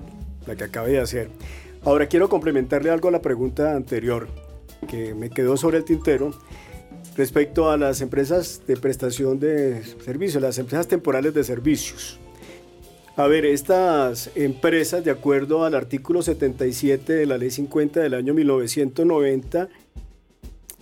la 0.46 0.56
que 0.56 0.64
acaba 0.64 0.88
de 0.88 0.98
hacer. 0.98 1.30
Ahora 1.84 2.06
quiero 2.06 2.28
complementarle 2.28 2.90
algo 2.90 3.08
a 3.08 3.12
la 3.12 3.22
pregunta 3.22 3.76
anterior 3.76 4.28
que 4.88 5.14
me 5.14 5.30
quedó 5.30 5.56
sobre 5.56 5.78
el 5.78 5.84
tintero 5.84 6.32
respecto 7.16 7.70
a 7.70 7.76
las 7.76 8.00
empresas 8.00 8.62
de 8.66 8.76
prestación 8.76 9.38
de 9.38 9.82
servicios, 10.04 10.42
las 10.42 10.58
empresas 10.58 10.88
temporales 10.88 11.32
de 11.34 11.44
servicios. 11.44 12.18
A 13.16 13.26
ver, 13.28 13.46
estas 13.46 14.30
empresas, 14.34 15.04
de 15.04 15.10
acuerdo 15.10 15.64
al 15.64 15.74
artículo 15.74 16.20
77 16.20 17.14
de 17.14 17.24
la 17.24 17.38
Ley 17.38 17.50
50 17.50 18.00
del 18.00 18.12
año 18.12 18.34
1990, 18.34 19.68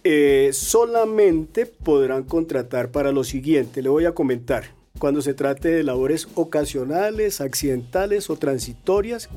eh, 0.05 0.51
solamente 0.53 1.65
podrán 1.65 2.25
contratar 2.25 2.91
para 2.91 3.11
lo 3.11 3.25
siguiente, 3.25 3.81
le 3.81 3.89
voy 3.89 4.05
a 4.05 4.13
comentar, 4.13 4.65
cuando 4.99 5.23
se 5.23 5.33
trate 5.33 5.71
de 5.71 5.83
labores 5.83 6.29
ocasionales, 6.35 7.41
accidentales 7.41 8.29
o 8.29 8.37
transitorias, 8.37 9.31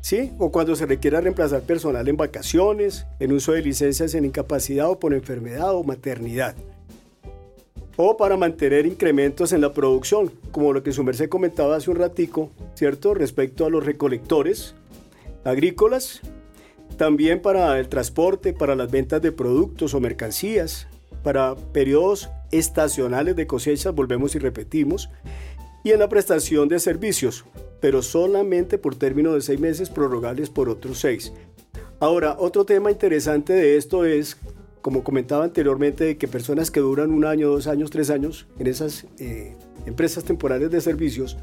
¿sí? 0.00 0.32
O 0.38 0.52
cuando 0.52 0.76
se 0.76 0.86
requiera 0.86 1.20
reemplazar 1.20 1.62
personal 1.62 2.06
en 2.08 2.16
vacaciones, 2.16 3.06
en 3.18 3.32
uso 3.32 3.52
de 3.52 3.62
licencias 3.62 4.14
en 4.14 4.24
incapacidad 4.24 4.88
o 4.88 5.00
por 5.00 5.14
enfermedad 5.14 5.74
o 5.74 5.82
maternidad. 5.82 6.54
O 7.96 8.16
para 8.16 8.36
mantener 8.36 8.86
incrementos 8.86 9.52
en 9.52 9.60
la 9.60 9.72
producción, 9.74 10.30
como 10.52 10.72
lo 10.72 10.84
que 10.84 10.92
su 10.92 11.02
merced 11.02 11.28
comentaba 11.28 11.74
hace 11.74 11.90
un 11.90 11.96
ratico, 11.96 12.52
¿cierto? 12.74 13.14
Respecto 13.14 13.66
a 13.66 13.70
los 13.70 13.84
recolectores 13.84 14.74
agrícolas 15.44 16.22
también 16.98 17.40
para 17.40 17.78
el 17.78 17.88
transporte, 17.88 18.52
para 18.52 18.74
las 18.74 18.90
ventas 18.90 19.22
de 19.22 19.32
productos 19.32 19.94
o 19.94 20.00
mercancías, 20.00 20.86
para 21.22 21.54
periodos 21.54 22.28
estacionales 22.50 23.36
de 23.36 23.46
cosechas, 23.46 23.94
volvemos 23.94 24.34
y 24.34 24.38
repetimos, 24.38 25.08
y 25.84 25.92
en 25.92 26.00
la 26.00 26.08
prestación 26.08 26.68
de 26.68 26.78
servicios, 26.80 27.44
pero 27.80 28.02
solamente 28.02 28.76
por 28.76 28.96
término 28.96 29.32
de 29.32 29.40
seis 29.40 29.60
meses 29.60 29.88
prorrogables 29.88 30.50
por 30.50 30.68
otros 30.68 30.98
seis. 30.98 31.32
Ahora, 32.00 32.36
otro 32.38 32.64
tema 32.64 32.90
interesante 32.90 33.52
de 33.52 33.76
esto 33.76 34.04
es, 34.04 34.36
como 34.82 35.02
comentaba 35.02 35.44
anteriormente, 35.44 36.04
de 36.04 36.18
que 36.18 36.28
personas 36.28 36.70
que 36.70 36.80
duran 36.80 37.10
un 37.10 37.24
año, 37.24 37.48
dos 37.48 37.66
años, 37.68 37.90
tres 37.90 38.10
años 38.10 38.46
en 38.58 38.66
esas 38.66 39.06
eh, 39.18 39.56
empresas 39.86 40.24
temporales 40.24 40.70
de 40.70 40.80
servicios, 40.80 41.36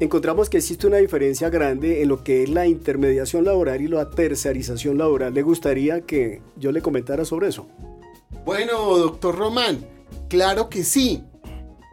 encontramos 0.00 0.50
que 0.50 0.58
existe 0.58 0.86
una 0.86 0.98
diferencia 0.98 1.48
grande 1.50 2.02
en 2.02 2.08
lo 2.08 2.22
que 2.22 2.42
es 2.42 2.48
la 2.48 2.66
intermediación 2.66 3.44
laboral 3.44 3.80
y 3.80 3.88
la 3.88 4.10
tercerización 4.10 4.98
laboral. 4.98 5.34
¿Le 5.34 5.42
gustaría 5.42 6.02
que 6.02 6.42
yo 6.56 6.72
le 6.72 6.82
comentara 6.82 7.24
sobre 7.24 7.48
eso? 7.48 7.66
Bueno, 8.44 8.96
doctor 8.96 9.36
Román, 9.36 9.84
claro 10.28 10.68
que 10.68 10.84
sí. 10.84 11.24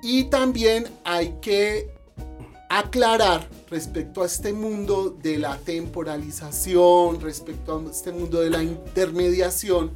Y 0.01 0.25
también 0.25 0.85
hay 1.05 1.35
que 1.41 1.89
aclarar 2.69 3.47
respecto 3.69 4.23
a 4.23 4.25
este 4.25 4.51
mundo 4.51 5.09
de 5.21 5.37
la 5.37 5.57
temporalización, 5.57 7.21
respecto 7.21 7.77
a 7.77 7.91
este 7.91 8.11
mundo 8.11 8.41
de 8.41 8.49
la 8.49 8.63
intermediación, 8.63 9.91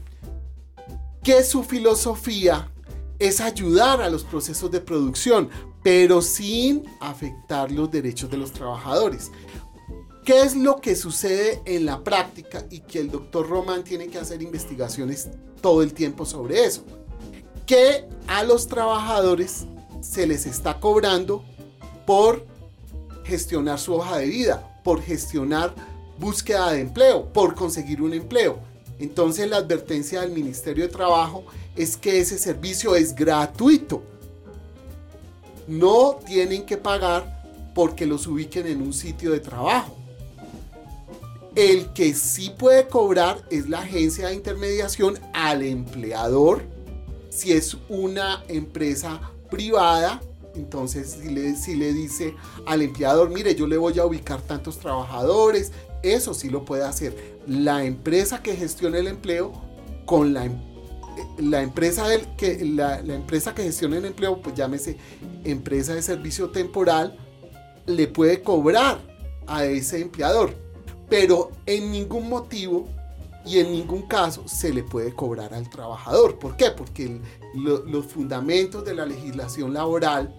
que 1.24 1.44
su 1.44 1.64
filosofía 1.64 2.72
es 3.20 3.42
ayudar 3.42 4.02
a 4.02 4.10
los 4.10 4.24
procesos 4.24 4.72
de 4.72 4.80
producción, 4.80 5.50
pero 5.88 6.22
sin 6.22 6.84
afectar 7.00 7.72
los 7.72 7.90
derechos 7.90 8.30
de 8.30 8.36
los 8.36 8.52
trabajadores. 8.52 9.32
¿Qué 10.26 10.42
es 10.42 10.54
lo 10.54 10.82
que 10.82 10.98
sucede 10.98 11.62
en 11.64 11.86
la 11.86 12.04
práctica 12.04 12.66
y 12.70 12.82
que 12.82 13.00
el 13.00 13.10
doctor 13.10 13.48
Román 13.48 13.86
tiene 13.86 14.10
que 14.10 14.18
hacer 14.18 14.42
investigaciones 14.42 15.30
todo 15.62 15.82
el 15.82 15.94
tiempo 15.94 16.26
sobre 16.26 16.66
eso? 16.66 16.84
Que 17.66 18.04
a 18.28 18.44
los 18.44 18.68
trabajadores 18.68 19.66
se 20.02 20.28
les 20.28 20.46
está 20.46 20.78
cobrando 20.78 21.46
por 22.06 22.46
gestionar 23.24 23.80
su 23.80 23.94
hoja 23.94 24.18
de 24.18 24.26
vida, 24.26 24.82
por 24.84 25.02
gestionar 25.02 25.74
búsqueda 26.20 26.74
de 26.74 26.82
empleo, 26.82 27.32
por 27.32 27.56
conseguir 27.56 28.02
un 28.02 28.14
empleo. 28.14 28.60
Entonces 29.00 29.50
la 29.50 29.56
advertencia 29.56 30.20
del 30.20 30.34
Ministerio 30.34 30.84
de 30.84 30.92
Trabajo 30.92 31.46
es 31.78 31.96
que 31.96 32.20
ese 32.20 32.38
servicio 32.38 32.94
es 32.94 33.16
gratuito. 33.16 34.04
No 35.68 36.20
tienen 36.26 36.66
que 36.66 36.78
pagar 36.78 37.38
porque 37.76 38.06
los 38.06 38.26
ubiquen 38.28 38.68
en 38.68 38.82
un 38.82 38.94
sitio 38.94 39.32
de 39.32 39.40
trabajo. 39.40 39.96
El 41.56 41.88
que 41.94 42.14
sí 42.14 42.52
puede 42.58 42.88
cobrar 42.88 43.44
es 43.50 43.68
la 43.68 43.80
agencia 43.80 44.28
de 44.28 44.36
intermediación 44.36 45.20
al 45.34 45.64
empleador. 45.64 46.64
Si 47.30 47.52
es 47.52 47.78
una 47.90 48.44
empresa 48.48 49.20
privada, 49.50 50.22
entonces 50.56 51.18
si 51.22 51.30
le, 51.30 51.56
si 51.56 51.76
le 51.76 51.94
dice 51.94 52.36
al 52.66 52.82
empleador, 52.82 53.30
mire, 53.30 53.56
yo 53.56 53.68
le 53.68 53.78
voy 53.78 53.98
a 54.00 54.06
ubicar 54.06 54.42
tantos 54.42 54.80
trabajadores, 54.80 55.72
eso 56.04 56.34
sí 56.34 56.50
lo 56.50 56.64
puede 56.64 56.84
hacer 56.84 57.38
la 57.48 57.84
empresa 57.86 58.44
que 58.44 58.56
gestiona 58.56 58.98
el 58.98 59.08
empleo 59.08 59.54
con 60.06 60.34
la, 60.34 60.50
la 61.38 61.62
empresa, 61.62 62.08
del, 62.08 62.28
que, 62.36 62.64
la, 62.66 63.02
la 63.02 63.16
empresa 63.16 63.54
que 63.54 63.64
gestiona 63.64 63.98
el 63.98 64.06
empleo, 64.06 64.42
pues 64.42 64.56
llámese 64.56 64.98
empresa 65.44 65.94
de 65.94 66.02
servicio 66.02 66.50
temporal, 66.50 67.18
le 67.86 68.08
puede 68.08 68.42
cobrar 68.42 69.00
a 69.48 69.66
ese 69.66 70.02
empleador. 70.02 70.54
Pero 71.10 71.52
en 71.66 71.92
ningún 71.92 72.28
motivo 72.30 72.88
y 73.48 73.60
en 73.60 73.72
ningún 73.72 74.04
caso 74.04 74.48
se 74.48 74.74
le 74.74 74.84
puede 74.84 75.14
cobrar 75.14 75.54
al 75.54 75.70
trabajador. 75.70 76.38
¿Por 76.38 76.58
qué? 76.58 76.72
Porque 76.72 77.22
los 77.54 78.06
fundamentos 78.06 78.84
de 78.84 78.94
la 78.94 79.06
legislación 79.06 79.74
laboral, 79.74 80.36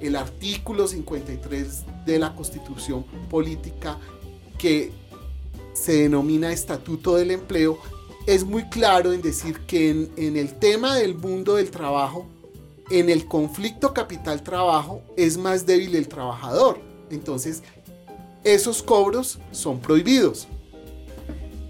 el 0.00 0.16
artículo 0.16 0.86
53 0.86 1.84
de 2.06 2.18
la 2.18 2.34
Constitución 2.34 3.04
Política 3.28 3.98
que 4.56 4.92
se 5.74 6.02
denomina 6.02 6.50
Estatuto 6.50 7.16
del 7.16 7.32
Empleo, 7.32 7.78
es 8.28 8.44
muy 8.44 8.64
claro 8.64 9.14
en 9.14 9.22
decir 9.22 9.60
que 9.60 9.88
en, 9.88 10.36
el 10.36 10.58
tema 10.58 10.96
del 10.96 11.14
mundo 11.14 11.54
del 11.54 11.70
trabajo, 11.70 12.26
en 12.90 13.08
el 13.08 13.26
conflicto 13.26 13.94
capital-trabajo, 13.94 15.00
es 15.16 15.38
más 15.38 15.64
débil 15.64 15.94
el 15.94 16.08
trabajador. 16.08 16.78
Entonces, 17.08 17.62
esos 18.44 18.82
cobros 18.82 19.38
son 19.50 19.80
prohibidos. 19.80 20.46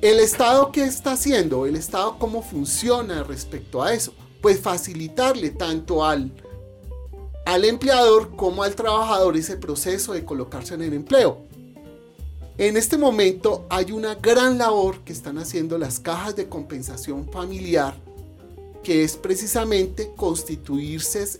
¿El 0.03 0.19
Estado 0.19 0.73
qué 0.73 0.83
está 0.83 1.13
haciendo? 1.13 1.65
¿El 1.65 1.77
Estado 1.77 2.19
cómo 2.19 2.43
funciona 2.43 3.23
respecto 3.23 3.81
a 3.81 3.95
eso? 3.95 4.13
Pues 4.43 4.59
facilitarle 4.59 5.51
tanto 5.51 6.05
al, 6.05 6.33
al 7.47 7.65
empleador 7.67 8.35
como 8.35 8.65
al 8.65 8.75
trabajador 8.75 9.37
ese 9.37 9.57
proceso 9.57 10.13
de 10.13 10.25
colocarse 10.25 10.75
en 10.75 10.83
el 10.83 10.93
empleo. 10.93 11.48
En 12.59 12.77
este 12.77 12.99
momento 12.99 13.67
hay 13.71 13.93
una 13.93 14.17
gran 14.17 14.59
labor 14.59 15.05
que 15.05 15.13
están 15.13 15.39
haciendo 15.39 15.79
las 15.79 16.01
cajas 16.01 16.35
de 16.35 16.49
compensación 16.49 17.31
familiar, 17.31 17.95
que 18.83 19.05
es 19.05 19.17
precisamente 19.17 20.11
constituirse 20.17 21.39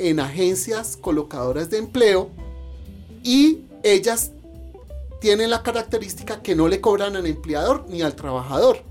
en 0.00 0.18
agencias 0.18 0.96
colocadoras 0.96 1.70
de 1.70 1.78
empleo 1.78 2.30
y 3.22 3.60
ellas 3.84 4.32
tienen 5.20 5.50
la 5.50 5.62
característica 5.62 6.42
que 6.42 6.56
no 6.56 6.66
le 6.66 6.80
cobran 6.80 7.14
al 7.14 7.26
empleador 7.26 7.84
ni 7.88 8.02
al 8.02 8.16
trabajador. 8.16 8.82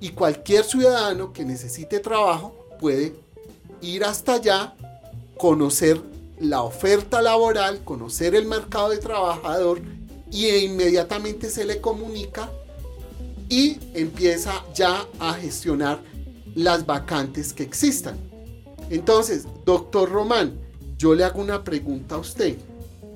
Y 0.00 0.12
cualquier 0.12 0.64
ciudadano 0.64 1.34
que 1.34 1.44
necesite 1.44 2.00
trabajo 2.00 2.54
puede 2.80 3.14
ir 3.82 4.04
hasta 4.04 4.34
allá, 4.34 4.74
conocer 5.36 6.00
la 6.38 6.62
oferta 6.62 7.20
laboral, 7.20 7.84
conocer 7.84 8.34
el 8.34 8.46
mercado 8.46 8.88
de 8.88 8.96
trabajador 8.96 9.82
y 10.30 10.48
inmediatamente 10.48 11.50
se 11.50 11.64
le 11.64 11.80
comunica 11.80 12.50
y 13.48 13.78
empieza 13.94 14.64
ya 14.74 15.06
a 15.18 15.34
gestionar 15.34 16.00
las 16.54 16.86
vacantes 16.86 17.52
que 17.52 17.62
existan. 17.62 18.16
Entonces, 18.90 19.46
doctor 19.64 20.10
Román, 20.10 20.58
yo 20.96 21.14
le 21.14 21.24
hago 21.24 21.40
una 21.40 21.64
pregunta 21.64 22.16
a 22.16 22.18
usted. 22.18 22.56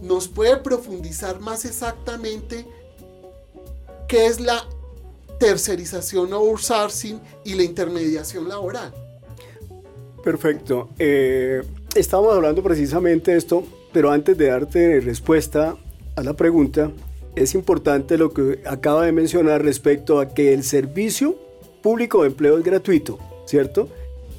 ¿Nos 0.03 0.29
puede 0.29 0.57
profundizar 0.59 1.40
más 1.40 1.64
exactamente 1.64 2.66
qué 4.09 4.27
es 4.27 4.40
la 4.40 4.64
tercerización 5.38 6.33
o 6.33 6.37
outsourcing 6.37 7.20
y 7.44 7.55
la 7.55 7.62
intermediación 7.62 8.48
laboral? 8.48 8.92
Perfecto. 10.22 10.88
Eh, 10.98 11.62
estábamos 11.94 12.35
hablando 12.35 12.62
precisamente 12.62 13.33
de 13.33 13.38
esto, 13.38 13.64
pero 13.92 14.11
antes 14.11 14.37
de 14.37 14.46
darte 14.46 15.00
respuesta 15.00 15.77
a 16.16 16.22
la 16.22 16.35
pregunta, 16.35 16.90
es 17.37 17.55
importante 17.55 18.18
lo 18.18 18.33
que 18.33 18.61
acaba 18.64 19.05
de 19.05 19.12
mencionar 19.12 19.62
respecto 19.64 20.20
a 20.20 20.35
que 20.35 20.55
el 20.55 20.62
servicio 20.62 21.37
público 21.83 22.23
de 22.23 22.29
empleo 22.29 22.59
es 22.59 22.64
gratuito, 22.64 23.18
¿cierto? 23.47 23.88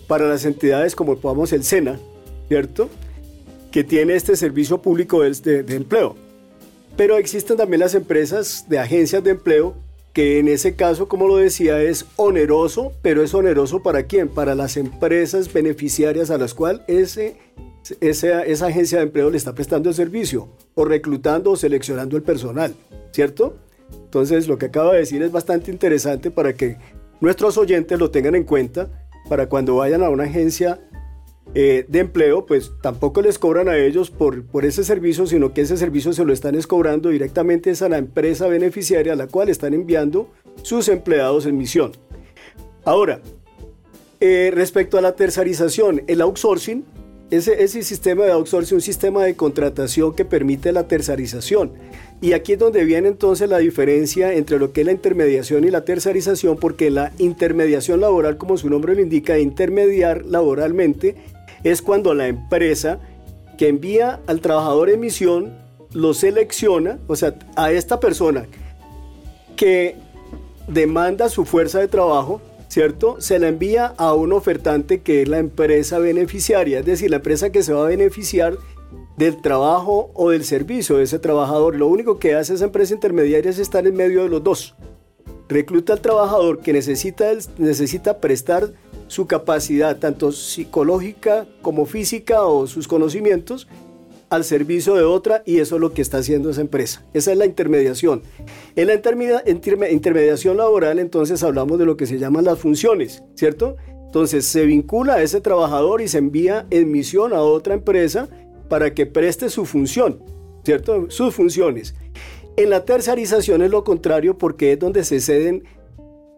Para 0.07 0.27
las 0.27 0.45
entidades 0.45 0.95
como 0.95 1.17
podamos 1.17 1.51
el 1.53 1.63
SENA, 1.63 1.99
¿cierto? 2.47 2.89
Que 3.71 3.83
tiene 3.83 4.15
este 4.15 4.35
servicio 4.35 4.81
público 4.81 5.21
de, 5.21 5.63
de 5.63 5.75
empleo. 5.75 6.15
Pero 6.95 7.17
existen 7.17 7.57
también 7.57 7.81
las 7.81 7.95
empresas 7.95 8.65
de 8.69 8.79
agencias 8.79 9.23
de 9.23 9.31
empleo 9.31 9.75
que 10.15 10.39
en 10.39 10.47
ese 10.47 10.75
caso, 10.75 11.09
como 11.09 11.27
lo 11.27 11.35
decía, 11.35 11.81
es 11.81 12.05
oneroso, 12.15 12.93
pero 13.01 13.21
es 13.21 13.33
oneroso 13.33 13.83
para 13.83 14.03
quién? 14.03 14.29
Para 14.29 14.55
las 14.55 14.77
empresas 14.77 15.51
beneficiarias 15.51 16.31
a 16.31 16.37
las 16.37 16.53
cuales 16.53 16.83
ese 16.87 17.35
esa, 17.99 18.67
agencia 18.67 18.97
de 18.97 19.05
empleo 19.05 19.29
le 19.29 19.37
está 19.37 19.53
prestando 19.53 19.89
el 19.89 19.95
servicio 19.95 20.49
o 20.73 20.85
reclutando 20.85 21.51
o 21.51 21.55
seleccionando 21.55 22.17
el 22.17 22.23
personal, 22.23 22.75
¿cierto? 23.11 23.57
Entonces 23.91 24.47
lo 24.47 24.57
que 24.57 24.67
acaba 24.67 24.93
de 24.93 24.99
decir 24.99 25.21
es 25.21 25.31
bastante 25.31 25.71
interesante 25.71 26.31
para 26.31 26.53
que 26.53 26.77
nuestros 27.21 27.57
oyentes 27.57 27.99
lo 27.99 28.11
tengan 28.11 28.35
en 28.35 28.43
cuenta 28.43 28.89
para 29.29 29.47
cuando 29.47 29.75
vayan 29.75 30.03
a 30.03 30.09
una 30.09 30.23
agencia 30.23 30.79
eh, 31.53 31.85
de 31.87 31.99
empleo, 31.99 32.45
pues 32.45 32.71
tampoco 32.81 33.21
les 33.21 33.39
cobran 33.39 33.69
a 33.69 33.77
ellos 33.77 34.09
por, 34.11 34.45
por 34.45 34.65
ese 34.65 34.83
servicio, 34.83 35.25
sino 35.25 35.53
que 35.53 35.61
ese 35.61 35.77
servicio 35.77 36.11
se 36.11 36.25
lo 36.25 36.33
están 36.33 36.59
cobrando 36.63 37.09
directamente 37.09 37.71
a 37.79 37.89
la 37.89 37.97
empresa 37.97 38.47
beneficiaria 38.47 39.13
a 39.13 39.15
la 39.15 39.27
cual 39.27 39.49
están 39.49 39.73
enviando 39.73 40.29
sus 40.63 40.89
empleados 40.89 41.45
en 41.45 41.57
misión. 41.57 41.91
Ahora, 42.83 43.21
eh, 44.19 44.51
respecto 44.53 44.97
a 44.97 45.01
la 45.01 45.15
tercerización, 45.15 46.03
el 46.07 46.21
outsourcing 46.21 46.83
ese, 47.31 47.83
sistema 47.83 48.25
de 48.25 48.31
outsourcing 48.31 48.75
un 48.75 48.81
sistema 48.81 49.23
de 49.23 49.35
contratación 49.35 50.13
que 50.13 50.25
permite 50.25 50.71
la 50.71 50.87
tercerización. 50.87 51.73
Y 52.21 52.33
aquí 52.33 52.53
es 52.53 52.59
donde 52.59 52.85
viene 52.85 53.07
entonces 53.07 53.49
la 53.49 53.57
diferencia 53.57 54.33
entre 54.33 54.59
lo 54.59 54.71
que 54.71 54.81
es 54.81 54.85
la 54.85 54.93
intermediación 54.93 55.63
y 55.63 55.71
la 55.71 55.83
tercerización, 55.85 56.57
porque 56.57 56.89
la 56.89 57.11
intermediación 57.17 58.01
laboral, 58.01 58.37
como 58.37 58.57
su 58.57 58.69
nombre 58.69 58.95
lo 58.95 59.01
indica, 59.01 59.39
intermediar 59.39 60.25
laboralmente, 60.25 61.15
es 61.63 61.81
cuando 61.81 62.13
la 62.13 62.27
empresa 62.27 62.99
que 63.57 63.67
envía 63.67 64.19
al 64.27 64.41
trabajador 64.41 64.89
en 64.89 64.99
misión 64.99 65.53
lo 65.93 66.13
selecciona, 66.13 66.99
o 67.07 67.15
sea, 67.15 67.35
a 67.55 67.71
esta 67.71 67.99
persona 67.99 68.45
que 69.55 69.95
demanda 70.67 71.29
su 71.29 71.45
fuerza 71.45 71.79
de 71.79 71.87
trabajo, 71.87 72.41
¿cierto? 72.75 73.21
Se 73.21 73.39
la 73.39 73.47
envía 73.47 73.85
a 73.85 74.13
un 74.15 74.33
ofertante 74.33 74.99
que 74.99 75.21
es 75.21 75.29
la 75.29 75.39
empresa 75.39 75.97
beneficiaria, 75.97 76.79
es 76.79 76.85
decir, 76.85 77.09
la 77.09 77.15
empresa 77.15 77.49
que 77.49 77.63
se 77.63 77.71
va 77.71 77.85
a 77.85 77.87
beneficiar 77.87 78.57
del 79.15 79.41
trabajo 79.41 80.11
o 80.13 80.31
del 80.31 80.43
servicio 80.43 80.97
de 80.97 81.05
ese 81.05 81.17
trabajador. 81.17 81.77
Lo 81.77 81.87
único 81.87 82.19
que 82.19 82.35
hace 82.35 82.53
esa 82.53 82.65
empresa 82.65 82.93
intermediaria 82.93 83.49
es 83.49 83.59
estar 83.59 83.87
en 83.87 83.95
medio 83.95 84.23
de 84.23 84.27
los 84.27 84.43
dos. 84.43 84.75
Recluta 85.47 85.93
al 85.93 86.01
trabajador 86.01 86.59
que 86.59 86.73
necesita, 86.73 87.31
necesita 87.57 88.19
prestar 88.19 88.73
su 89.07 89.25
capacidad, 89.25 89.97
tanto 89.97 90.33
psicológica 90.33 91.47
como 91.61 91.85
física 91.85 92.43
o 92.43 92.67
sus 92.67 92.89
conocimientos, 92.89 93.69
al 94.29 94.43
servicio 94.43 94.95
de 94.95 95.03
otra 95.03 95.43
y 95.45 95.59
eso 95.59 95.75
es 95.75 95.81
lo 95.81 95.93
que 95.93 96.01
está 96.01 96.17
haciendo 96.17 96.49
esa 96.49 96.61
empresa. 96.61 97.03
Esa 97.13 97.31
es 97.31 97.37
la 97.37 97.45
intermediación. 97.45 98.21
En 98.75 98.87
la 98.87 98.93
intermediación 99.91 100.57
laboral 100.57 100.99
entonces 100.99 101.43
hablamos 101.43 101.79
de 101.79 101.85
lo 101.85 101.97
que 101.97 102.05
se 102.05 102.17
llaman 102.17 102.45
las 102.45 102.59
funciones, 102.59 103.23
¿cierto? 103.35 103.75
Entonces 104.05 104.45
se 104.45 104.65
vincula 104.65 105.15
a 105.15 105.21
ese 105.21 105.41
trabajador 105.41 106.01
y 106.01 106.07
se 106.07 106.19
envía 106.19 106.65
en 106.69 106.91
misión 106.91 107.33
a 107.33 107.41
otra 107.41 107.73
empresa 107.73 108.29
para 108.69 108.93
que 108.93 109.05
preste 109.05 109.49
su 109.49 109.65
función, 109.65 110.23
¿cierto? 110.63 111.09
Sus 111.09 111.35
funciones. 111.35 111.95
En 112.57 112.69
la 112.69 112.85
tercerización 112.85 113.61
es 113.61 113.71
lo 113.71 113.83
contrario 113.83 114.37
porque 114.37 114.71
es 114.71 114.79
donde 114.79 115.03
se 115.03 115.19
ceden, 115.19 115.63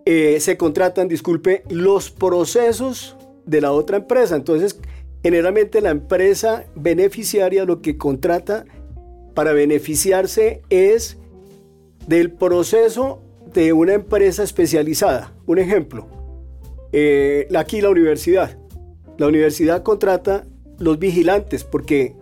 eh, 0.06 0.40
se 0.40 0.58
contratan, 0.58 1.08
disculpe, 1.08 1.64
los 1.70 2.10
procesos 2.10 3.16
de 3.46 3.62
la 3.62 3.72
otra 3.72 3.98
empresa. 3.98 4.36
Entonces, 4.36 4.80
generalmente 5.24 5.82
la 5.82 5.90
empresa 5.90 6.66
beneficiaria 6.76 7.66
lo 7.66 7.82
que 7.82 7.98
contrata 7.98 8.66
para 9.34 9.54
beneficiarse 9.54 10.62
es 10.70 11.18
del 12.08 12.32
proceso 12.32 13.22
de 13.54 13.74
una 13.74 13.94
empresa 13.94 14.44
especializada. 14.44 15.34
Un 15.46 15.60
ejemplo, 15.60 16.08
eh, 16.92 17.48
aquí 17.56 17.82
la 17.82 17.90
universidad. 17.90 18.58
La 19.18 19.28
universidad 19.28 19.84
contrata 19.84 20.46
los 20.80 21.00
vigilantes, 21.00 21.64
porque 21.64 22.16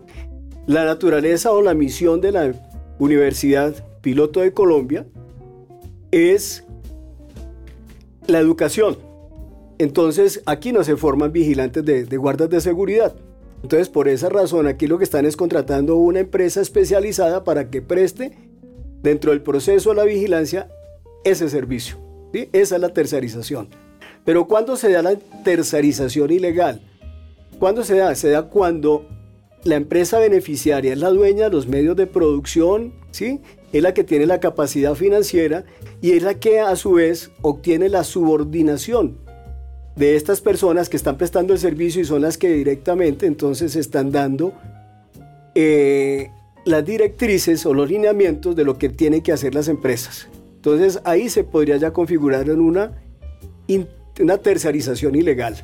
la 0.66 0.86
naturaleza 0.86 1.52
o 1.52 1.62
la 1.62 1.74
misión 1.74 2.22
de 2.22 2.32
la 2.32 2.54
Universidad 3.00 3.76
Piloto 4.02 4.42
de 4.42 4.54
Colombia 4.54 5.06
es 6.12 6.64
la 8.28 8.40
educación. 8.40 8.98
Entonces 9.78 10.42
aquí 10.46 10.72
no 10.72 10.84
se 10.84 10.96
forman 10.96 11.32
vigilantes 11.32 11.84
de, 11.84 12.18
guardas 12.18 12.50
de 12.50 12.62
seguridad. 12.62 13.16
Entonces 13.62 13.90
por 13.90 14.08
esa 14.08 14.30
razón 14.30 14.68
aquí 14.68 14.88
lo 14.88 14.98
que 14.98 15.04
están 15.04 15.26
es 15.26 15.36
contratando 15.36 15.96
una 15.96 16.20
empresa 16.20 16.62
especializada 16.62 17.44
para 17.44 17.70
que 17.70 17.82
preste 17.82 18.38
dentro 19.02 19.32
del 19.32 19.42
proceso 19.42 19.90
de 19.90 19.96
la 19.96 20.04
vigilancia 20.04 20.70
ese 21.24 21.50
servicio. 21.50 21.98
¿sí? 22.34 22.50
Esa 22.54 22.76
es 22.76 22.82
la 22.82 22.90
tercerización. 22.90 23.70
Pero 24.24 24.48
¿cuándo 24.48 24.78
se 24.78 24.92
da 24.92 25.02
la 25.02 25.16
tercerización 25.44 26.32
ilegal? 26.32 26.82
¿Cuándo 27.60 27.84
se 27.84 27.96
da? 27.96 28.16
Se 28.16 28.30
da 28.30 28.44
cuando 28.44 29.06
la 29.64 29.76
empresa 29.76 30.20
beneficiaria 30.20 30.94
es 30.94 31.00
la 31.00 31.10
dueña 31.10 31.46
de 31.46 31.52
los 31.52 31.68
medios 31.68 31.96
de 31.96 32.08
producción, 32.08 32.94
¿sí? 33.12 33.42
Es 33.72 33.82
la 33.82 33.94
que 33.94 34.04
tiene 34.04 34.26
la 34.26 34.40
capacidad 34.40 34.96
financiera 34.96 35.66
y 36.02 36.12
es 36.12 36.24
la 36.24 36.36
que 36.36 36.60
a 36.60 36.76
su 36.76 36.94
vez 36.94 37.32
obtiene 37.42 37.90
la 37.90 38.04
subordinación 38.04 39.25
de 39.96 40.16
estas 40.16 40.42
personas 40.42 40.90
que 40.90 40.98
están 40.98 41.18
prestando 41.18 41.54
el 41.54 41.60
servicio 41.60 42.02
y 42.02 42.06
son 42.06 42.22
las 42.22 42.38
que 42.38 42.50
directamente 42.50 43.26
entonces 43.26 43.76
están 43.76 44.12
dando 44.12 44.54
eh, 45.56 46.32
las 46.66 46.86
directrices 46.86 47.66
o 47.66 47.74
los 47.74 47.90
lineamientos 47.90 48.56
de 48.56 48.66
lo 48.66 48.78
que 48.78 48.90
tienen 48.90 49.22
que 49.22 49.32
hacer 49.32 49.56
las 49.56 49.68
empresas. 49.68 50.28
Entonces 50.56 51.00
ahí 51.06 51.30
se 51.30 51.44
podría 51.44 51.78
ya 51.78 51.92
configurar 51.92 52.50
en 52.50 52.60
una, 52.60 52.92
una 54.20 54.38
tercerización 54.38 55.16
ilegal 55.16 55.56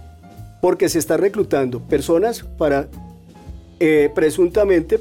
porque 0.61 0.87
se 0.87 0.99
está 0.99 1.17
reclutando 1.17 1.81
personas 1.81 2.43
para 2.43 2.87
eh, 3.79 4.11
presuntamente 4.13 4.99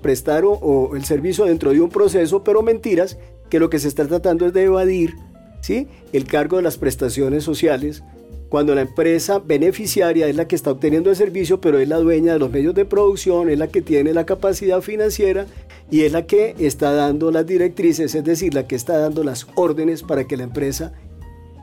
prestar 0.00 0.44
o, 0.46 0.92
el 0.94 1.04
servicio 1.04 1.44
dentro 1.44 1.72
de 1.72 1.80
un 1.80 1.90
proceso, 1.90 2.42
pero 2.42 2.62
mentiras, 2.62 3.18
que 3.50 3.58
lo 3.58 3.68
que 3.68 3.80
se 3.80 3.88
está 3.88 4.06
tratando 4.06 4.46
es 4.46 4.52
de 4.52 4.62
evadir 4.62 5.16
¿sí? 5.60 5.88
el 6.12 6.24
cargo 6.24 6.56
de 6.56 6.62
las 6.62 6.78
prestaciones 6.78 7.44
sociales, 7.44 8.02
cuando 8.50 8.74
la 8.74 8.80
empresa 8.80 9.38
beneficiaria 9.38 10.26
es 10.26 10.34
la 10.34 10.48
que 10.48 10.56
está 10.56 10.72
obteniendo 10.72 11.08
el 11.08 11.16
servicio, 11.16 11.60
pero 11.60 11.78
es 11.78 11.88
la 11.88 11.98
dueña 11.98 12.32
de 12.32 12.40
los 12.40 12.50
medios 12.50 12.74
de 12.74 12.84
producción, 12.84 13.48
es 13.48 13.58
la 13.58 13.68
que 13.68 13.80
tiene 13.80 14.12
la 14.12 14.26
capacidad 14.26 14.80
financiera 14.80 15.46
y 15.88 16.02
es 16.02 16.10
la 16.10 16.26
que 16.26 16.56
está 16.58 16.92
dando 16.92 17.30
las 17.30 17.46
directrices, 17.46 18.12
es 18.12 18.24
decir, 18.24 18.52
la 18.52 18.66
que 18.66 18.74
está 18.74 18.98
dando 18.98 19.22
las 19.22 19.46
órdenes 19.54 20.02
para 20.02 20.24
que 20.26 20.36
la 20.36 20.42
empresa 20.42 20.92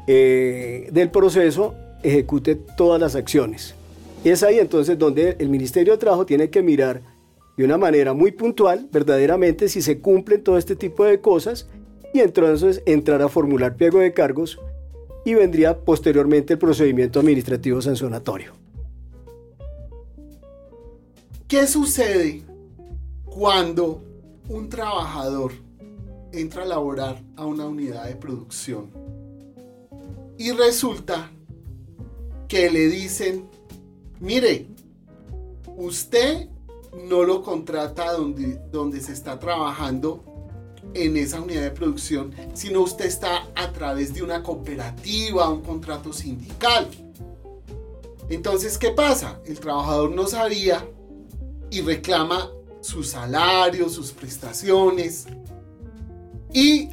eh, 0.07 0.87
del 0.93 1.11
proceso 1.11 1.75
ejecute 2.03 2.55
todas 2.55 3.01
las 3.01 3.15
acciones. 3.15 3.75
Es 4.23 4.41
ahí 4.41 4.57
entonces 4.57 4.97
donde 4.97 5.35
el 5.39 5.49
Ministerio 5.49 5.91
de 5.91 5.99
Trabajo 5.99 6.25
tiene 6.25 6.49
que 6.49 6.63
mirar 6.63 7.01
de 7.57 7.65
una 7.65 7.77
manera 7.77 8.13
muy 8.13 8.31
puntual, 8.31 8.87
verdaderamente, 8.93 9.67
si 9.67 9.81
se 9.81 9.99
cumplen 9.99 10.41
todo 10.41 10.57
este 10.57 10.77
tipo 10.77 11.03
de 11.03 11.19
cosas 11.19 11.67
y 12.13 12.21
entonces 12.21 12.81
entrar 12.85 13.21
a 13.21 13.27
formular 13.27 13.75
pliego 13.75 13.99
de 13.99 14.13
cargos 14.13 14.57
y 15.27 15.33
vendría 15.33 15.77
posteriormente 15.77 16.53
el 16.53 16.59
procedimiento 16.59 17.19
administrativo 17.19 17.81
sancionatorio. 17.81 18.53
¿Qué 21.49 21.67
sucede 21.67 22.43
cuando 23.25 24.01
un 24.47 24.69
trabajador 24.69 25.51
entra 26.31 26.63
a 26.63 26.65
laborar 26.65 27.21
a 27.35 27.45
una 27.45 27.65
unidad 27.65 28.05
de 28.05 28.15
producción 28.15 28.89
y 30.37 30.51
resulta 30.53 31.29
que 32.47 32.71
le 32.71 32.87
dicen, 32.87 33.49
mire, 34.21 34.67
usted 35.75 36.47
no 37.09 37.23
lo 37.23 37.43
contrata 37.43 38.13
donde, 38.13 38.61
donde 38.71 39.01
se 39.01 39.11
está 39.11 39.37
trabajando 39.37 40.23
en 40.93 41.17
esa 41.17 41.41
unidad 41.41 41.61
de 41.61 41.71
producción, 41.71 42.33
sino 42.53 42.81
usted 42.81 43.05
está 43.05 43.47
a 43.55 43.71
través 43.71 44.13
de 44.13 44.23
una 44.23 44.43
cooperativa, 44.43 45.49
un 45.49 45.61
contrato 45.61 46.13
sindical. 46.13 46.87
Entonces, 48.29 48.77
¿qué 48.77 48.91
pasa? 48.91 49.39
El 49.45 49.59
trabajador 49.59 50.11
no 50.11 50.27
sabía 50.27 50.85
y 51.69 51.81
reclama 51.81 52.51
su 52.81 53.03
salario, 53.03 53.89
sus 53.89 54.11
prestaciones. 54.11 55.25
Y 56.53 56.89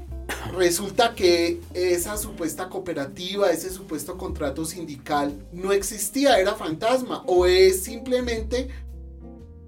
resulta 0.57 1.15
que 1.15 1.61
esa 1.75 2.17
supuesta 2.17 2.69
cooperativa, 2.69 3.51
ese 3.51 3.71
supuesto 3.71 4.17
contrato 4.17 4.65
sindical 4.65 5.33
no 5.53 5.73
existía, 5.73 6.39
era 6.39 6.55
fantasma 6.55 7.23
o 7.27 7.47
es 7.47 7.83
simplemente 7.85 8.69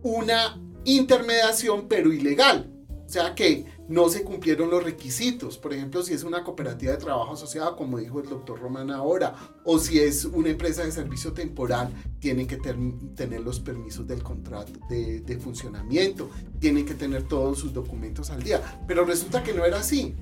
una 0.02 0.60
intermediación 0.84 1.86
pero 1.88 2.12
ilegal. 2.12 2.70
O 3.06 3.08
sea 3.08 3.34
que 3.34 3.64
no 3.88 4.08
se 4.08 4.22
cumplieron 4.22 4.70
los 4.70 4.82
requisitos. 4.82 5.58
Por 5.58 5.72
ejemplo, 5.72 6.02
si 6.02 6.12
es 6.12 6.24
una 6.24 6.42
cooperativa 6.42 6.92
de 6.92 6.98
trabajo 6.98 7.34
asociada, 7.34 7.76
como 7.76 7.98
dijo 7.98 8.20
el 8.20 8.28
doctor 8.28 8.60
Román 8.60 8.90
ahora, 8.90 9.34
o 9.64 9.78
si 9.78 9.98
es 9.98 10.24
una 10.24 10.50
empresa 10.50 10.84
de 10.84 10.92
servicio 10.92 11.32
temporal, 11.32 11.92
tienen 12.18 12.46
que 12.46 12.56
tener 12.56 13.40
los 13.40 13.60
permisos 13.60 14.06
del 14.06 14.22
contrato 14.22 14.72
de, 14.88 15.38
funcionamiento, 15.42 16.30
tienen 16.58 16.86
que 16.86 16.94
tener 16.94 17.24
todos 17.24 17.58
sus 17.58 17.72
documentos 17.72 18.30
al 18.30 18.42
día. 18.42 18.80
Pero 18.86 19.04
resulta 19.04 19.42
que 19.42 19.52
no 19.52 19.64
era 19.64 19.78
así. 19.78 20.14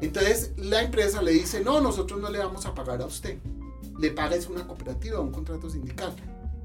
Entonces 0.00 0.52
la 0.56 0.82
empresa 0.82 1.22
le 1.22 1.32
dice, 1.32 1.60
no, 1.60 1.80
nosotros 1.80 2.20
no 2.20 2.30
le 2.30 2.38
vamos 2.38 2.66
a 2.66 2.74
pagar 2.74 3.02
a 3.02 3.06
usted. 3.06 3.38
Le 3.98 4.10
paga 4.10 4.36
es 4.36 4.48
una 4.48 4.66
cooperativa, 4.66 5.20
un 5.20 5.32
contrato 5.32 5.68
sindical. 5.68 6.14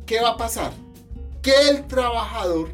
¿Qué 0.05 0.21
va 0.21 0.31
a 0.31 0.37
pasar? 0.37 0.71
Que 1.41 1.69
el 1.69 1.87
trabajador, 1.87 2.69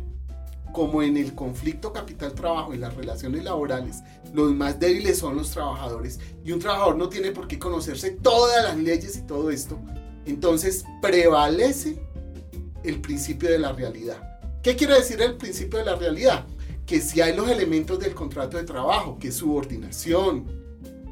como 0.74 1.02
en 1.02 1.18
el 1.18 1.36
conflicto 1.36 1.92
capital-trabajo 1.92 2.74
y 2.74 2.78
las 2.78 2.96
relaciones 2.96 3.44
laborales, 3.44 4.04
los 4.34 4.54
más 4.54 4.80
débiles 4.80 5.18
son 5.18 5.36
los 5.36 5.52
trabajadores 5.52 6.20
y 6.44 6.52
un 6.52 6.60
trabajador 6.60 6.96
no 6.96 7.10
tiene 7.10 7.32
por 7.32 7.48
qué 7.48 7.60
conocerse 7.60 8.12
todas 8.12 8.64
las 8.64 8.78
leyes 8.78 9.18
y 9.18 9.22
todo 9.22 9.50
esto, 9.52 9.80
entonces 10.26 10.86
prevalece 11.02 12.02
el 12.84 13.02
principio 13.02 13.50
de 13.50 13.60
la 13.60 13.74
realidad. 13.74 14.40
¿Qué 14.62 14.76
quiere 14.76 14.96
decir 14.96 15.22
el 15.22 15.38
principio 15.38 15.80
de 15.80 15.86
la 15.86 15.96
realidad? 15.96 16.46
que 16.90 17.02
si 17.02 17.22
hay 17.22 17.36
los 17.36 17.48
elementos 17.48 18.00
del 18.00 18.16
contrato 18.16 18.58
de 18.58 18.64
trabajo, 18.64 19.20
que 19.20 19.28
es 19.28 19.36
subordinación, 19.36 20.48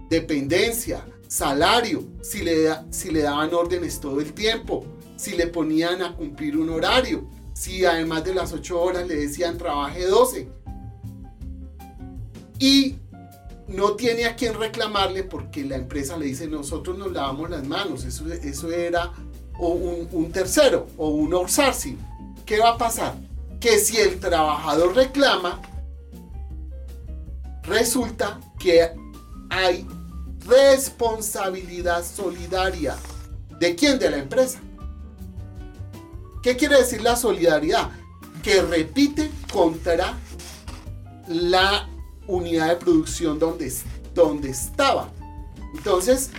dependencia, 0.10 1.06
salario, 1.28 2.04
si 2.24 2.42
le, 2.42 2.68
si 2.90 3.12
le 3.12 3.22
daban 3.22 3.54
órdenes 3.54 4.00
todo 4.00 4.20
el 4.20 4.34
tiempo, 4.34 4.84
si 5.18 5.36
le 5.36 5.46
ponían 5.46 6.02
a 6.02 6.16
cumplir 6.16 6.58
un 6.58 6.72
horario, 6.72 7.30
si 7.58 7.86
además 7.86 8.24
de 8.24 8.34
las 8.34 8.54
8 8.54 8.82
horas 8.82 9.08
le 9.08 9.16
decían 9.16 9.58
trabaje 9.58 10.06
12. 10.06 10.48
Y 12.60 12.96
no 13.68 13.94
tiene 13.94 14.26
a 14.26 14.36
quien 14.36 14.54
reclamarle 14.54 15.24
porque 15.24 15.64
la 15.64 15.76
empresa 15.76 16.18
le 16.18 16.26
dice 16.26 16.48
nosotros 16.48 16.98
nos 16.98 17.12
lavamos 17.12 17.50
las 17.50 17.66
manos, 17.68 18.04
eso, 18.04 18.26
eso 18.32 18.72
era 18.72 19.12
un, 19.60 20.08
un 20.12 20.32
tercero 20.32 20.88
o 20.98 21.10
un 21.10 21.34
outsourcing. 21.34 21.98
¿Qué 22.46 22.60
va 22.60 22.70
a 22.70 22.78
pasar? 22.78 23.16
que 23.60 23.80
si 23.80 23.98
el 23.98 24.20
trabajador 24.20 24.96
reclama, 24.96 25.62
resulta 27.64 28.40
que 28.60 28.92
hay 29.50 29.86
responsabilidad 30.46 32.04
solidaria. 32.04 32.96
¿De 33.60 33.76
quién? 33.76 33.98
De 34.00 34.10
la 34.10 34.18
empresa. 34.18 34.60
¿Qué 36.48 36.56
quiere 36.56 36.78
decir 36.78 37.02
la 37.02 37.18
solidaridad? 37.18 37.90
que 38.42 38.62
repite 38.62 39.30
contra 39.52 40.18
la 41.28 41.90
unidad 42.26 42.70
de 42.70 42.76
producción 42.78 43.38
donde, 43.38 43.70
donde 44.16 44.52
estaba. 44.52 45.12
Entonces, 45.76 46.30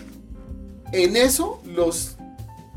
en 0.92 1.14
eso 1.14 1.60
los 1.66 2.16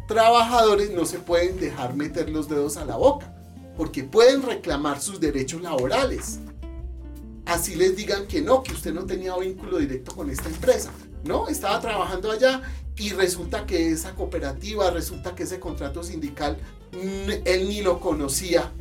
trabajadores 0.09 0.91
no 0.91 1.05
se 1.05 1.19
pueden 1.19 1.57
dejar 1.57 1.95
meter 1.95 2.29
los 2.29 2.49
dedos 2.49 2.75
a 2.75 2.83
la 2.83 2.97
boca, 2.97 3.33
porque 3.77 4.03
pueden 4.03 4.43
reclamar 4.43 4.99
sus 4.99 5.21
derechos 5.21 5.61
laborales. 5.61 6.39
Así 7.45 7.75
les 7.75 7.95
digan 7.95 8.27
que 8.27 8.41
no, 8.41 8.61
que 8.61 8.73
usted 8.73 8.93
no 8.93 9.05
tenía 9.05 9.37
vínculo 9.37 9.77
directo 9.77 10.13
con 10.13 10.29
esta 10.29 10.49
empresa. 10.49 10.91
No, 11.23 11.47
estaba 11.47 11.79
trabajando 11.79 12.29
allá 12.29 12.61
y 13.01 13.09
resulta 13.13 13.65
que 13.65 13.89
esa 13.91 14.13
cooperativa, 14.13 14.91
resulta 14.91 15.33
que 15.33 15.43
ese 15.43 15.59
contrato 15.59 16.03
sindical, 16.03 16.55
él 17.45 17.67
ni 17.67 17.81
lo 17.81 17.99
conocía. 17.99 18.71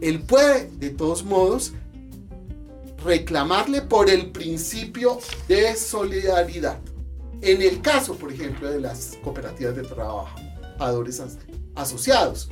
Él 0.00 0.22
puede, 0.22 0.70
de 0.78 0.88
todos 0.88 1.24
modos, 1.24 1.74
reclamarle 3.04 3.82
por 3.82 4.08
el 4.08 4.30
principio 4.30 5.18
de 5.46 5.76
solidaridad. 5.76 6.78
En 7.42 7.60
el 7.60 7.82
caso, 7.82 8.14
por 8.14 8.32
ejemplo, 8.32 8.70
de 8.70 8.80
las 8.80 9.18
cooperativas 9.22 9.76
de 9.76 9.82
trabajadores 9.82 11.22
asociados, 11.74 12.48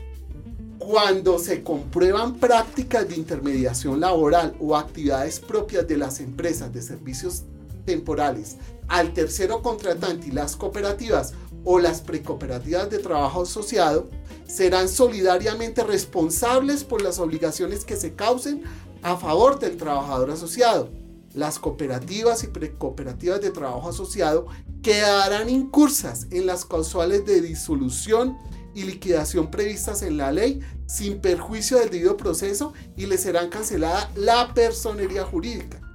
cuando 0.77 1.38
se 1.38 1.62
comprueban 1.62 2.35
prácticas 2.35 3.09
de 3.09 3.16
intermediación 3.16 3.99
laboral 4.01 4.55
o 4.61 4.77
actividades 4.77 5.40
propias 5.40 5.88
de 5.88 5.97
las 5.97 6.21
empresas 6.21 6.71
de 6.71 6.83
servicios 6.83 7.44
temporales 7.87 8.59
al 8.88 9.12
tercero 9.12 9.62
contratante 9.62 10.29
y 10.29 10.31
las 10.33 10.57
cooperativas 10.57 11.35
o 11.64 11.79
las 11.79 12.01
precooperativas 12.01 12.90
de 12.90 12.98
trabajo 12.98 13.42
asociado 13.42 14.09
serán 14.46 14.88
solidariamente 14.88 15.85
responsables 15.85 16.85
por 16.85 17.03
las 17.03 17.18
obligaciones 17.18 17.85
que 17.85 17.96
se 17.96 18.14
causen 18.14 18.62
a 19.03 19.16
favor 19.16 19.59
del 19.59 19.77
trabajador 19.77 20.31
asociado. 20.31 20.90
Las 21.35 21.59
cooperativas 21.59 22.42
y 22.44 22.46
precooperativas 22.46 23.40
de 23.40 23.51
trabajo 23.51 23.90
asociado 23.90 24.46
quedarán 24.83 25.51
incursas 25.51 26.27
en 26.31 26.46
las 26.46 26.64
causales 26.64 27.27
de 27.27 27.42
disolución 27.42 28.38
y 28.74 28.85
liquidación 28.85 29.51
previstas 29.51 30.03
en 30.03 30.16
la 30.16 30.33
ley 30.33 30.61
sin 30.87 31.20
perjuicio 31.20 31.79
del 31.79 31.90
debido 31.90 32.16
proceso 32.16 32.72
y 32.96 33.07
les 33.07 33.22
serán 33.22 33.51
cancelada 33.51 34.11
la 34.14 34.55
personería 34.55 35.24
jurídica. 35.24 35.88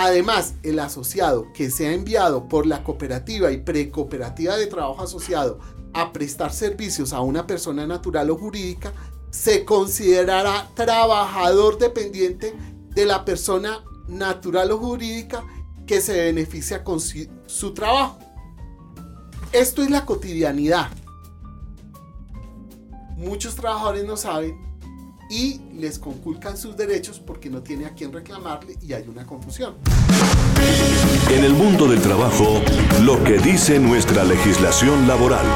Además, 0.00 0.54
el 0.62 0.78
asociado 0.78 1.52
que 1.52 1.72
sea 1.72 1.92
enviado 1.92 2.48
por 2.48 2.66
la 2.66 2.84
cooperativa 2.84 3.50
y 3.50 3.56
precooperativa 3.56 4.56
de 4.56 4.68
trabajo 4.68 5.02
asociado 5.02 5.58
a 5.92 6.12
prestar 6.12 6.52
servicios 6.52 7.12
a 7.12 7.20
una 7.20 7.48
persona 7.48 7.84
natural 7.84 8.30
o 8.30 8.36
jurídica 8.36 8.92
se 9.30 9.64
considerará 9.64 10.70
trabajador 10.74 11.78
dependiente 11.78 12.54
de 12.90 13.06
la 13.06 13.24
persona 13.24 13.82
natural 14.06 14.70
o 14.70 14.78
jurídica 14.78 15.42
que 15.84 16.00
se 16.00 16.12
beneficia 16.26 16.84
con 16.84 17.00
su 17.00 17.74
trabajo. 17.74 18.20
Esto 19.50 19.82
es 19.82 19.90
la 19.90 20.06
cotidianidad. 20.06 20.90
Muchos 23.16 23.56
trabajadores 23.56 24.04
no 24.04 24.16
saben 24.16 24.67
y 25.30 25.60
les 25.74 25.98
conculcan 25.98 26.56
sus 26.56 26.76
derechos 26.76 27.20
porque 27.20 27.50
no 27.50 27.62
tiene 27.62 27.86
a 27.86 27.94
quien 27.94 28.12
reclamarle 28.12 28.76
y 28.82 28.92
hay 28.92 29.04
una 29.08 29.26
confusión. 29.26 29.74
En 31.30 31.44
el 31.44 31.52
mundo 31.52 31.86
del 31.86 32.00
trabajo, 32.00 32.60
lo 33.02 33.22
que 33.24 33.38
dice 33.38 33.78
nuestra 33.78 34.24
legislación 34.24 35.06
laboral. 35.06 35.46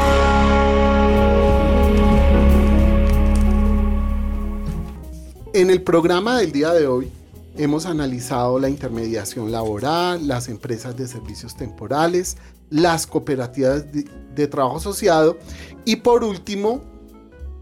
En 5.55 5.71
el 5.71 5.83
programa 5.83 6.39
del 6.39 6.53
día 6.53 6.73
de 6.73 6.87
hoy 6.87 7.11
hemos 7.57 7.85
analizado 7.85 8.59
la 8.59 8.71
intermediación 8.71 9.53
laboral, 9.53 10.27
las 10.27 10.49
empresas 10.49 10.97
de 10.97 11.07
servicios 11.07 11.57
temporales, 11.57 12.39
las 12.71 13.07
cooperativas 13.07 13.85
de, 13.93 14.47
trabajo 14.47 14.79
asociado 14.79 15.37
y 15.85 15.97
por 15.97 16.25
último 16.25 16.83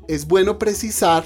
es 0.07 0.27
bueno 0.27 0.59
precisar 0.59 1.25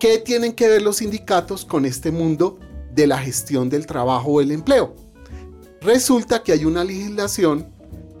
qué 0.00 0.18
tienen 0.18 0.54
que 0.54 0.66
ver 0.66 0.82
los 0.82 0.96
sindicatos 0.96 1.64
con 1.64 1.84
este 1.84 2.10
mundo 2.10 2.58
de 2.92 3.06
la 3.06 3.18
gestión 3.18 3.68
del 3.68 3.86
trabajo 3.86 4.30
o 4.32 4.40
el 4.40 4.50
empleo. 4.50 4.96
Resulta 5.82 6.42
que 6.42 6.52
hay 6.52 6.64
una 6.64 6.82
legislación 6.82 7.68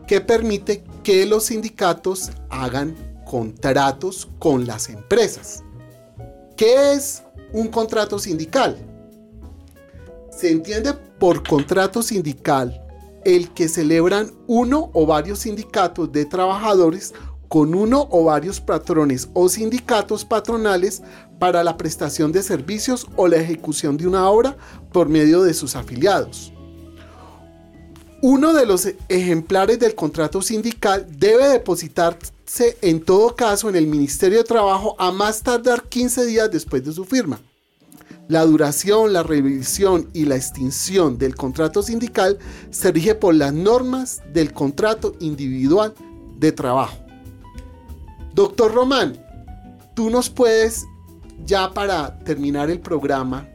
que 0.06 0.20
permite 0.20 0.84
que 1.02 1.24
los 1.26 1.46
sindicatos 1.46 2.30
hagan 2.50 2.94
contratos 3.26 4.28
con 4.38 4.66
las 4.66 4.90
empresas. 4.90 5.64
¿Qué 6.56 6.92
es 6.92 7.22
un 7.52 7.68
contrato 7.68 8.18
sindical? 8.18 8.76
Se 10.30 10.50
entiende 10.50 10.92
por 10.92 11.46
contrato 11.48 12.02
sindical 12.02 12.84
el 13.24 13.50
que 13.52 13.68
celebran 13.68 14.32
uno 14.46 14.90
o 14.92 15.06
varios 15.06 15.40
sindicatos 15.40 16.12
de 16.12 16.26
trabajadores 16.26 17.14
con 17.48 17.74
uno 17.74 18.06
o 18.10 18.24
varios 18.24 18.60
patrones 18.60 19.28
o 19.32 19.48
sindicatos 19.48 20.24
patronales 20.24 21.02
para 21.40 21.64
la 21.64 21.76
prestación 21.76 22.30
de 22.30 22.44
servicios 22.44 23.08
o 23.16 23.26
la 23.26 23.38
ejecución 23.38 23.96
de 23.96 24.06
una 24.06 24.28
obra 24.28 24.56
por 24.92 25.08
medio 25.08 25.42
de 25.42 25.54
sus 25.54 25.74
afiliados. 25.74 26.52
Uno 28.22 28.52
de 28.52 28.66
los 28.66 28.86
ejemplares 29.08 29.80
del 29.80 29.94
contrato 29.94 30.42
sindical 30.42 31.06
debe 31.18 31.48
depositarse 31.48 32.76
en 32.82 33.02
todo 33.02 33.34
caso 33.34 33.68
en 33.68 33.76
el 33.76 33.86
Ministerio 33.86 34.38
de 34.38 34.44
Trabajo 34.44 34.94
a 34.98 35.10
más 35.10 35.42
tardar 35.42 35.84
15 35.84 36.26
días 36.26 36.50
después 36.50 36.84
de 36.84 36.92
su 36.92 37.04
firma. 37.06 37.40
La 38.28 38.44
duración, 38.44 39.12
la 39.12 39.22
revisión 39.22 40.08
y 40.12 40.26
la 40.26 40.36
extinción 40.36 41.18
del 41.18 41.34
contrato 41.34 41.82
sindical 41.82 42.38
se 42.70 42.92
rige 42.92 43.14
por 43.14 43.34
las 43.34 43.52
normas 43.52 44.22
del 44.32 44.52
contrato 44.52 45.16
individual 45.18 45.94
de 46.38 46.52
trabajo. 46.52 46.98
Doctor 48.34 48.72
Román, 48.72 49.18
tú 49.94 50.10
nos 50.10 50.30
puedes, 50.30 50.86
ya 51.44 51.70
para 51.70 52.18
terminar 52.20 52.70
el 52.70 52.80
programa, 52.80 53.48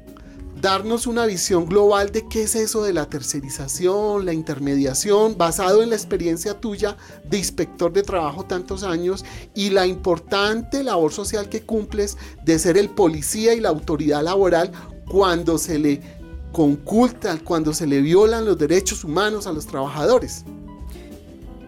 darnos 0.62 1.06
una 1.06 1.26
visión 1.26 1.66
global 1.66 2.12
de 2.12 2.28
qué 2.28 2.44
es 2.44 2.56
eso 2.56 2.84
de 2.84 2.94
la 2.94 3.08
tercerización, 3.08 4.26
la 4.26 4.34
intermediación, 4.34 5.38
basado 5.38 5.84
en 5.84 5.90
la 5.90 5.96
experiencia 5.96 6.60
tuya 6.60 6.98
de 7.30 7.38
inspector 7.38 7.92
de 7.94 8.04
trabajo 8.04 8.46
tantos 8.46 8.84
años 8.84 9.26
y 9.54 9.70
la 9.70 9.86
importante 9.86 10.84
labor 10.84 11.12
social 11.12 11.50
que 11.50 11.62
cumples 11.62 12.18
de 12.44 12.58
ser 12.58 12.78
el 12.78 12.90
policía 12.90 13.54
y 13.54 13.60
la 13.60 13.70
autoridad 13.70 14.24
laboral 14.24 14.72
cuando 15.08 15.58
se 15.58 15.78
le 15.78 16.02
conculta, 16.52 17.38
cuando 17.44 17.74
se 17.74 17.86
le 17.86 18.02
violan 18.02 18.46
los 18.46 18.58
derechos 18.58 19.04
humanos 19.04 19.46
a 19.46 19.52
los 19.52 19.68
trabajadores. 19.68 20.46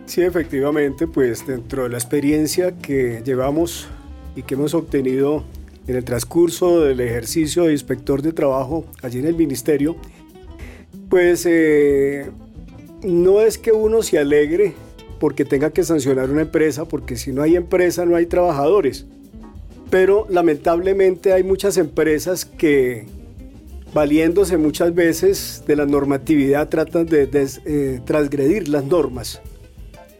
Sí, 0.05 0.21
efectivamente, 0.21 1.05
pues 1.05 1.45
dentro 1.45 1.83
de 1.83 1.89
la 1.89 1.97
experiencia 1.97 2.77
que 2.77 3.21
llevamos 3.25 3.87
y 4.37 4.43
que 4.43 4.55
hemos 4.55 4.73
obtenido 4.73 5.43
en 5.87 5.95
el 5.95 6.03
transcurso 6.03 6.81
del 6.81 6.99
ejercicio 6.99 7.63
de 7.63 7.71
inspector 7.71 8.21
de 8.21 8.33
trabajo 8.33 8.85
allí 9.01 9.19
en 9.19 9.25
el 9.25 9.35
ministerio, 9.35 9.95
pues 11.09 11.45
eh, 11.45 12.29
no 13.03 13.41
es 13.41 13.57
que 13.57 13.71
uno 13.71 14.03
se 14.03 14.19
alegre 14.19 14.73
porque 15.19 15.45
tenga 15.45 15.71
que 15.71 15.83
sancionar 15.83 16.29
una 16.29 16.41
empresa, 16.41 16.85
porque 16.85 17.15
si 17.15 17.31
no 17.31 17.41
hay 17.41 17.55
empresa 17.55 18.05
no 18.05 18.15
hay 18.15 18.25
trabajadores. 18.25 19.05
Pero 19.89 20.27
lamentablemente 20.29 21.31
hay 21.31 21.43
muchas 21.43 21.77
empresas 21.77 22.43
que, 22.43 23.05
valiéndose 23.93 24.57
muchas 24.57 24.93
veces 24.93 25.63
de 25.65 25.77
la 25.77 25.85
normatividad, 25.85 26.67
tratan 26.67 27.05
de, 27.05 27.29
eh, 27.65 28.01
transgredir 28.05 28.67
las 28.67 28.83
normas. 28.83 29.41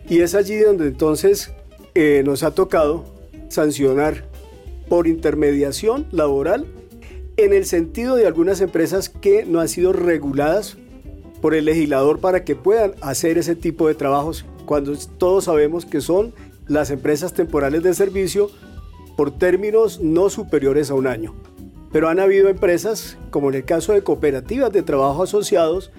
Y 0.09 0.21
es 0.21 0.35
allí 0.35 0.57
donde 0.59 0.87
entonces 0.87 1.51
eh, 1.93 2.23
nos 2.25 2.43
ha 2.43 2.51
tocado 2.51 3.03
sancionar 3.49 4.26
por 4.89 5.07
intermediación 5.07 6.07
laboral 6.11 6.65
en 7.37 7.53
el 7.53 7.65
sentido 7.65 8.15
de 8.15 8.25
algunas 8.25 8.61
empresas 8.61 9.09
que 9.09 9.45
no 9.45 9.59
han 9.59 9.69
sido 9.69 9.93
reguladas 9.93 10.77
por 11.41 11.53
el 11.53 11.65
legislador 11.65 12.19
para 12.19 12.43
que 12.43 12.55
puedan 12.55 12.93
hacer 13.01 13.37
ese 13.37 13.55
tipo 13.55 13.87
de 13.87 13.95
trabajos 13.95 14.45
cuando 14.65 14.97
todos 15.17 15.45
sabemos 15.45 15.85
que 15.85 16.01
son 16.01 16.33
las 16.67 16.89
empresas 16.89 17.33
temporales 17.33 17.83
de 17.83 17.93
servicio 17.93 18.49
por 19.15 19.37
términos 19.37 19.99
no 20.01 20.29
superiores 20.29 20.89
a 20.89 20.95
un 20.95 21.07
año. 21.07 21.35
Pero 21.91 22.09
han 22.09 22.19
habido 22.19 22.49
empresas, 22.49 23.17
como 23.29 23.49
en 23.49 23.55
el 23.55 23.65
caso 23.65 23.93
de 23.93 24.03
cooperativas 24.03 24.71
de 24.71 24.83
trabajo 24.83 25.23
asociados, 25.23 25.91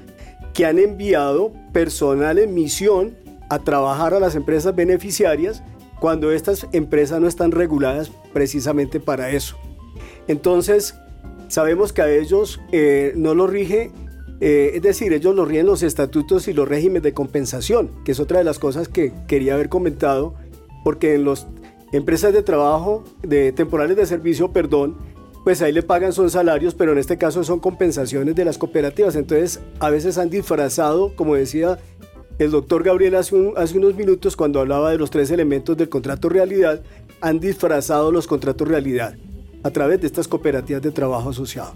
que 0.54 0.66
han 0.66 0.78
enviado 0.78 1.52
personal 1.72 2.38
en 2.38 2.52
misión 2.52 3.16
a 3.48 3.60
trabajar 3.60 4.12
a 4.12 4.20
las 4.20 4.34
empresas 4.34 4.74
beneficiarias 4.74 5.62
cuando 6.00 6.32
estas 6.32 6.66
empresas 6.72 7.20
no 7.20 7.26
están 7.26 7.50
reguladas 7.52 8.10
precisamente 8.32 9.00
para 9.00 9.30
eso. 9.30 9.56
Entonces, 10.26 10.94
sabemos 11.48 11.92
que 11.92 12.02
a 12.02 12.10
ellos 12.10 12.60
eh, 12.72 13.12
no 13.16 13.34
lo 13.34 13.46
rige, 13.46 13.90
eh, 14.40 14.72
es 14.74 14.82
decir, 14.82 15.12
ellos 15.12 15.34
lo 15.34 15.44
rigen 15.44 15.66
los 15.66 15.82
estatutos 15.82 16.48
y 16.48 16.52
los 16.52 16.68
regímenes 16.68 17.02
de 17.02 17.12
compensación, 17.12 17.90
que 18.04 18.12
es 18.12 18.20
otra 18.20 18.38
de 18.38 18.44
las 18.44 18.58
cosas 18.58 18.88
que 18.88 19.12
quería 19.26 19.54
haber 19.54 19.68
comentado, 19.68 20.34
porque 20.84 21.14
en 21.14 21.24
los 21.24 21.46
empresas 21.92 22.32
de 22.32 22.42
trabajo, 22.42 23.04
de 23.22 23.52
temporales 23.52 23.96
de 23.96 24.06
servicio, 24.06 24.52
perdón, 24.52 24.96
pues 25.44 25.62
ahí 25.62 25.72
le 25.72 25.82
pagan 25.82 26.12
son 26.12 26.30
salarios, 26.30 26.74
pero 26.74 26.92
en 26.92 26.98
este 26.98 27.16
caso 27.16 27.42
son 27.42 27.58
compensaciones 27.58 28.34
de 28.34 28.44
las 28.44 28.58
cooperativas. 28.58 29.16
Entonces, 29.16 29.60
a 29.80 29.88
veces 29.88 30.18
han 30.18 30.28
disfrazado, 30.28 31.16
como 31.16 31.36
decía 31.36 31.78
el 32.38 32.50
doctor 32.52 32.84
Gabriel 32.84 33.16
hace, 33.16 33.34
unos 33.34 33.94
minutos 33.96 34.36
cuando 34.36 34.60
hablaba 34.60 34.90
de 34.90 34.98
los 34.98 35.10
tres 35.10 35.30
elementos 35.30 35.76
del 35.76 35.88
contrato 35.88 36.28
realidad, 36.28 36.80
han 37.20 37.40
disfrazado 37.40 38.12
los 38.12 38.28
contratos 38.28 38.68
realidad 38.68 39.14
a 39.64 39.70
través 39.70 40.00
de 40.00 40.06
estas 40.06 40.28
cooperativas 40.28 40.82
de 40.82 40.92
trabajo 40.92 41.30
asociado. 41.30 41.72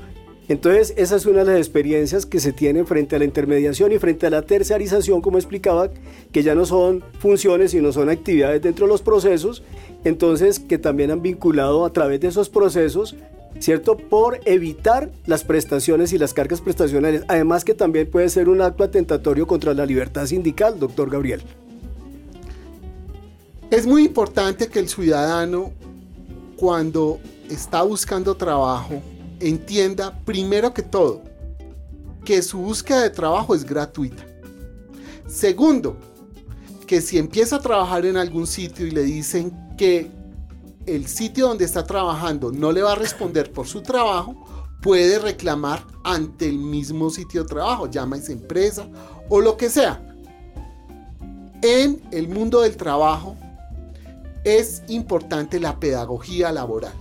Entonces, 0.48 0.94
esa 0.96 1.16
es 1.16 1.26
una 1.26 1.44
de 1.44 1.52
las 1.52 1.58
experiencias 1.58 2.26
que 2.26 2.38
se 2.38 2.52
tienen 2.52 2.86
frente 2.86 3.16
a 3.16 3.18
la 3.18 3.24
intermediación 3.24 3.90
y 3.92 3.98
frente 3.98 4.26
a 4.26 4.30
la 4.30 4.42
terciarización, 4.42 5.20
como 5.20 5.38
explicaba, 5.38 5.90
que 6.30 6.42
ya 6.42 6.54
no 6.54 6.64
son 6.64 7.02
funciones, 7.18 7.72
sino 7.72 7.92
son 7.92 8.08
actividades 8.08 8.62
dentro 8.62 8.86
de 8.86 8.92
los 8.92 9.02
procesos, 9.02 9.62
entonces 10.04 10.60
que 10.60 10.78
también 10.78 11.10
han 11.10 11.22
vinculado 11.22 11.84
a 11.84 11.92
través 11.92 12.20
de 12.20 12.28
esos 12.28 12.48
procesos, 12.48 13.16
¿cierto? 13.58 13.96
Por 13.96 14.40
evitar 14.44 15.10
las 15.26 15.44
prestaciones 15.44 16.12
y 16.12 16.18
las 16.18 16.34
cargas 16.34 16.60
prestacionales. 16.60 17.22
Además 17.28 17.64
que 17.64 17.74
también 17.74 18.10
puede 18.10 18.28
ser 18.28 18.48
un 18.48 18.60
acto 18.60 18.84
atentatorio 18.84 19.46
contra 19.46 19.74
la 19.74 19.86
libertad 19.86 20.26
sindical, 20.26 20.78
doctor 20.78 21.10
Gabriel. 21.10 21.42
Es 23.70 23.86
muy 23.86 24.04
importante 24.04 24.68
que 24.68 24.78
el 24.78 24.88
ciudadano, 24.88 25.72
cuando 26.56 27.20
está 27.48 27.82
buscando 27.82 28.36
trabajo, 28.36 29.02
entienda 29.40 30.18
primero 30.24 30.74
que 30.74 30.82
todo 30.82 31.32
que 32.24 32.42
su 32.42 32.58
búsqueda 32.58 33.02
de 33.02 33.10
trabajo 33.10 33.54
es 33.54 33.64
gratuita. 33.64 34.24
Segundo, 35.26 35.96
que 36.86 37.00
si 37.00 37.18
empieza 37.18 37.56
a 37.56 37.60
trabajar 37.60 38.06
en 38.06 38.16
algún 38.16 38.46
sitio 38.46 38.86
y 38.86 38.90
le 38.90 39.02
dicen 39.02 39.52
que 39.76 40.10
el 40.86 41.06
sitio 41.06 41.48
donde 41.48 41.64
está 41.64 41.84
trabajando 41.84 42.50
no 42.50 42.72
le 42.72 42.82
va 42.82 42.92
a 42.92 42.96
responder 42.96 43.52
por 43.52 43.66
su 43.66 43.82
trabajo, 43.82 44.34
puede 44.82 45.18
reclamar 45.18 45.86
ante 46.02 46.48
el 46.48 46.58
mismo 46.58 47.08
sitio 47.10 47.42
de 47.42 47.48
trabajo, 47.48 47.86
esa 47.86 48.32
empresa 48.32 48.88
o 49.28 49.40
lo 49.40 49.56
que 49.56 49.70
sea. 49.70 50.02
En 51.62 52.02
el 52.10 52.28
mundo 52.28 52.62
del 52.62 52.76
trabajo 52.76 53.36
es 54.44 54.82
importante 54.88 55.60
la 55.60 55.78
pedagogía 55.78 56.50
laboral. 56.50 56.94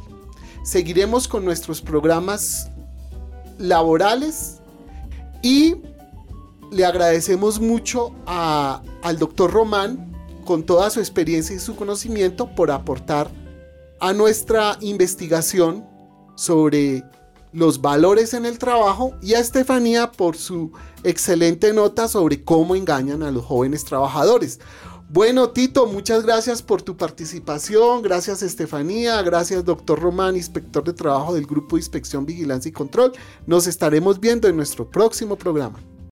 Seguiremos 0.63 1.27
con 1.27 1.43
nuestros 1.43 1.81
programas 1.81 2.69
laborales 3.57 4.59
y 5.41 5.77
le 6.69 6.85
agradecemos 6.85 7.59
mucho 7.59 8.13
al 8.27 9.17
doctor 9.17 9.51
Román 9.51 10.11
con 10.45 10.63
toda 10.63 10.91
su 10.91 10.99
experiencia 10.99 11.55
y 11.55 11.59
su 11.59 11.75
conocimiento 11.75 12.53
por 12.53 12.69
aportar 12.69 13.40
a 14.01 14.13
nuestra 14.13 14.77
investigación 14.81 15.85
sobre 16.35 17.03
los 17.53 17.81
valores 17.81 18.33
en 18.33 18.45
el 18.45 18.57
trabajo 18.57 19.13
y 19.21 19.35
a 19.35 19.39
Estefanía 19.39 20.11
por 20.11 20.35
su 20.35 20.71
excelente 21.03 21.71
nota 21.71 22.07
sobre 22.07 22.43
cómo 22.43 22.75
engañan 22.75 23.23
a 23.23 23.31
los 23.31 23.45
jóvenes 23.45 23.85
trabajadores. 23.85 24.59
Bueno, 25.09 25.49
Tito, 25.49 25.87
muchas 25.87 26.23
gracias 26.23 26.61
por 26.61 26.81
tu 26.81 26.95
participación. 26.95 28.01
Gracias, 28.01 28.41
Estefanía. 28.41 29.21
Gracias, 29.21 29.65
doctor 29.65 29.99
Román, 29.99 30.37
inspector 30.37 30.83
de 30.83 30.93
trabajo 30.93 31.33
del 31.33 31.45
Grupo 31.45 31.75
de 31.75 31.81
Inspección, 31.81 32.25
Vigilancia 32.25 32.69
y 32.69 32.71
Control. 32.71 33.11
Nos 33.45 33.67
estaremos 33.67 34.19
viendo 34.21 34.47
en 34.47 34.55
nuestro 34.55 34.89
próximo 34.89 35.35
programa. 35.35 35.79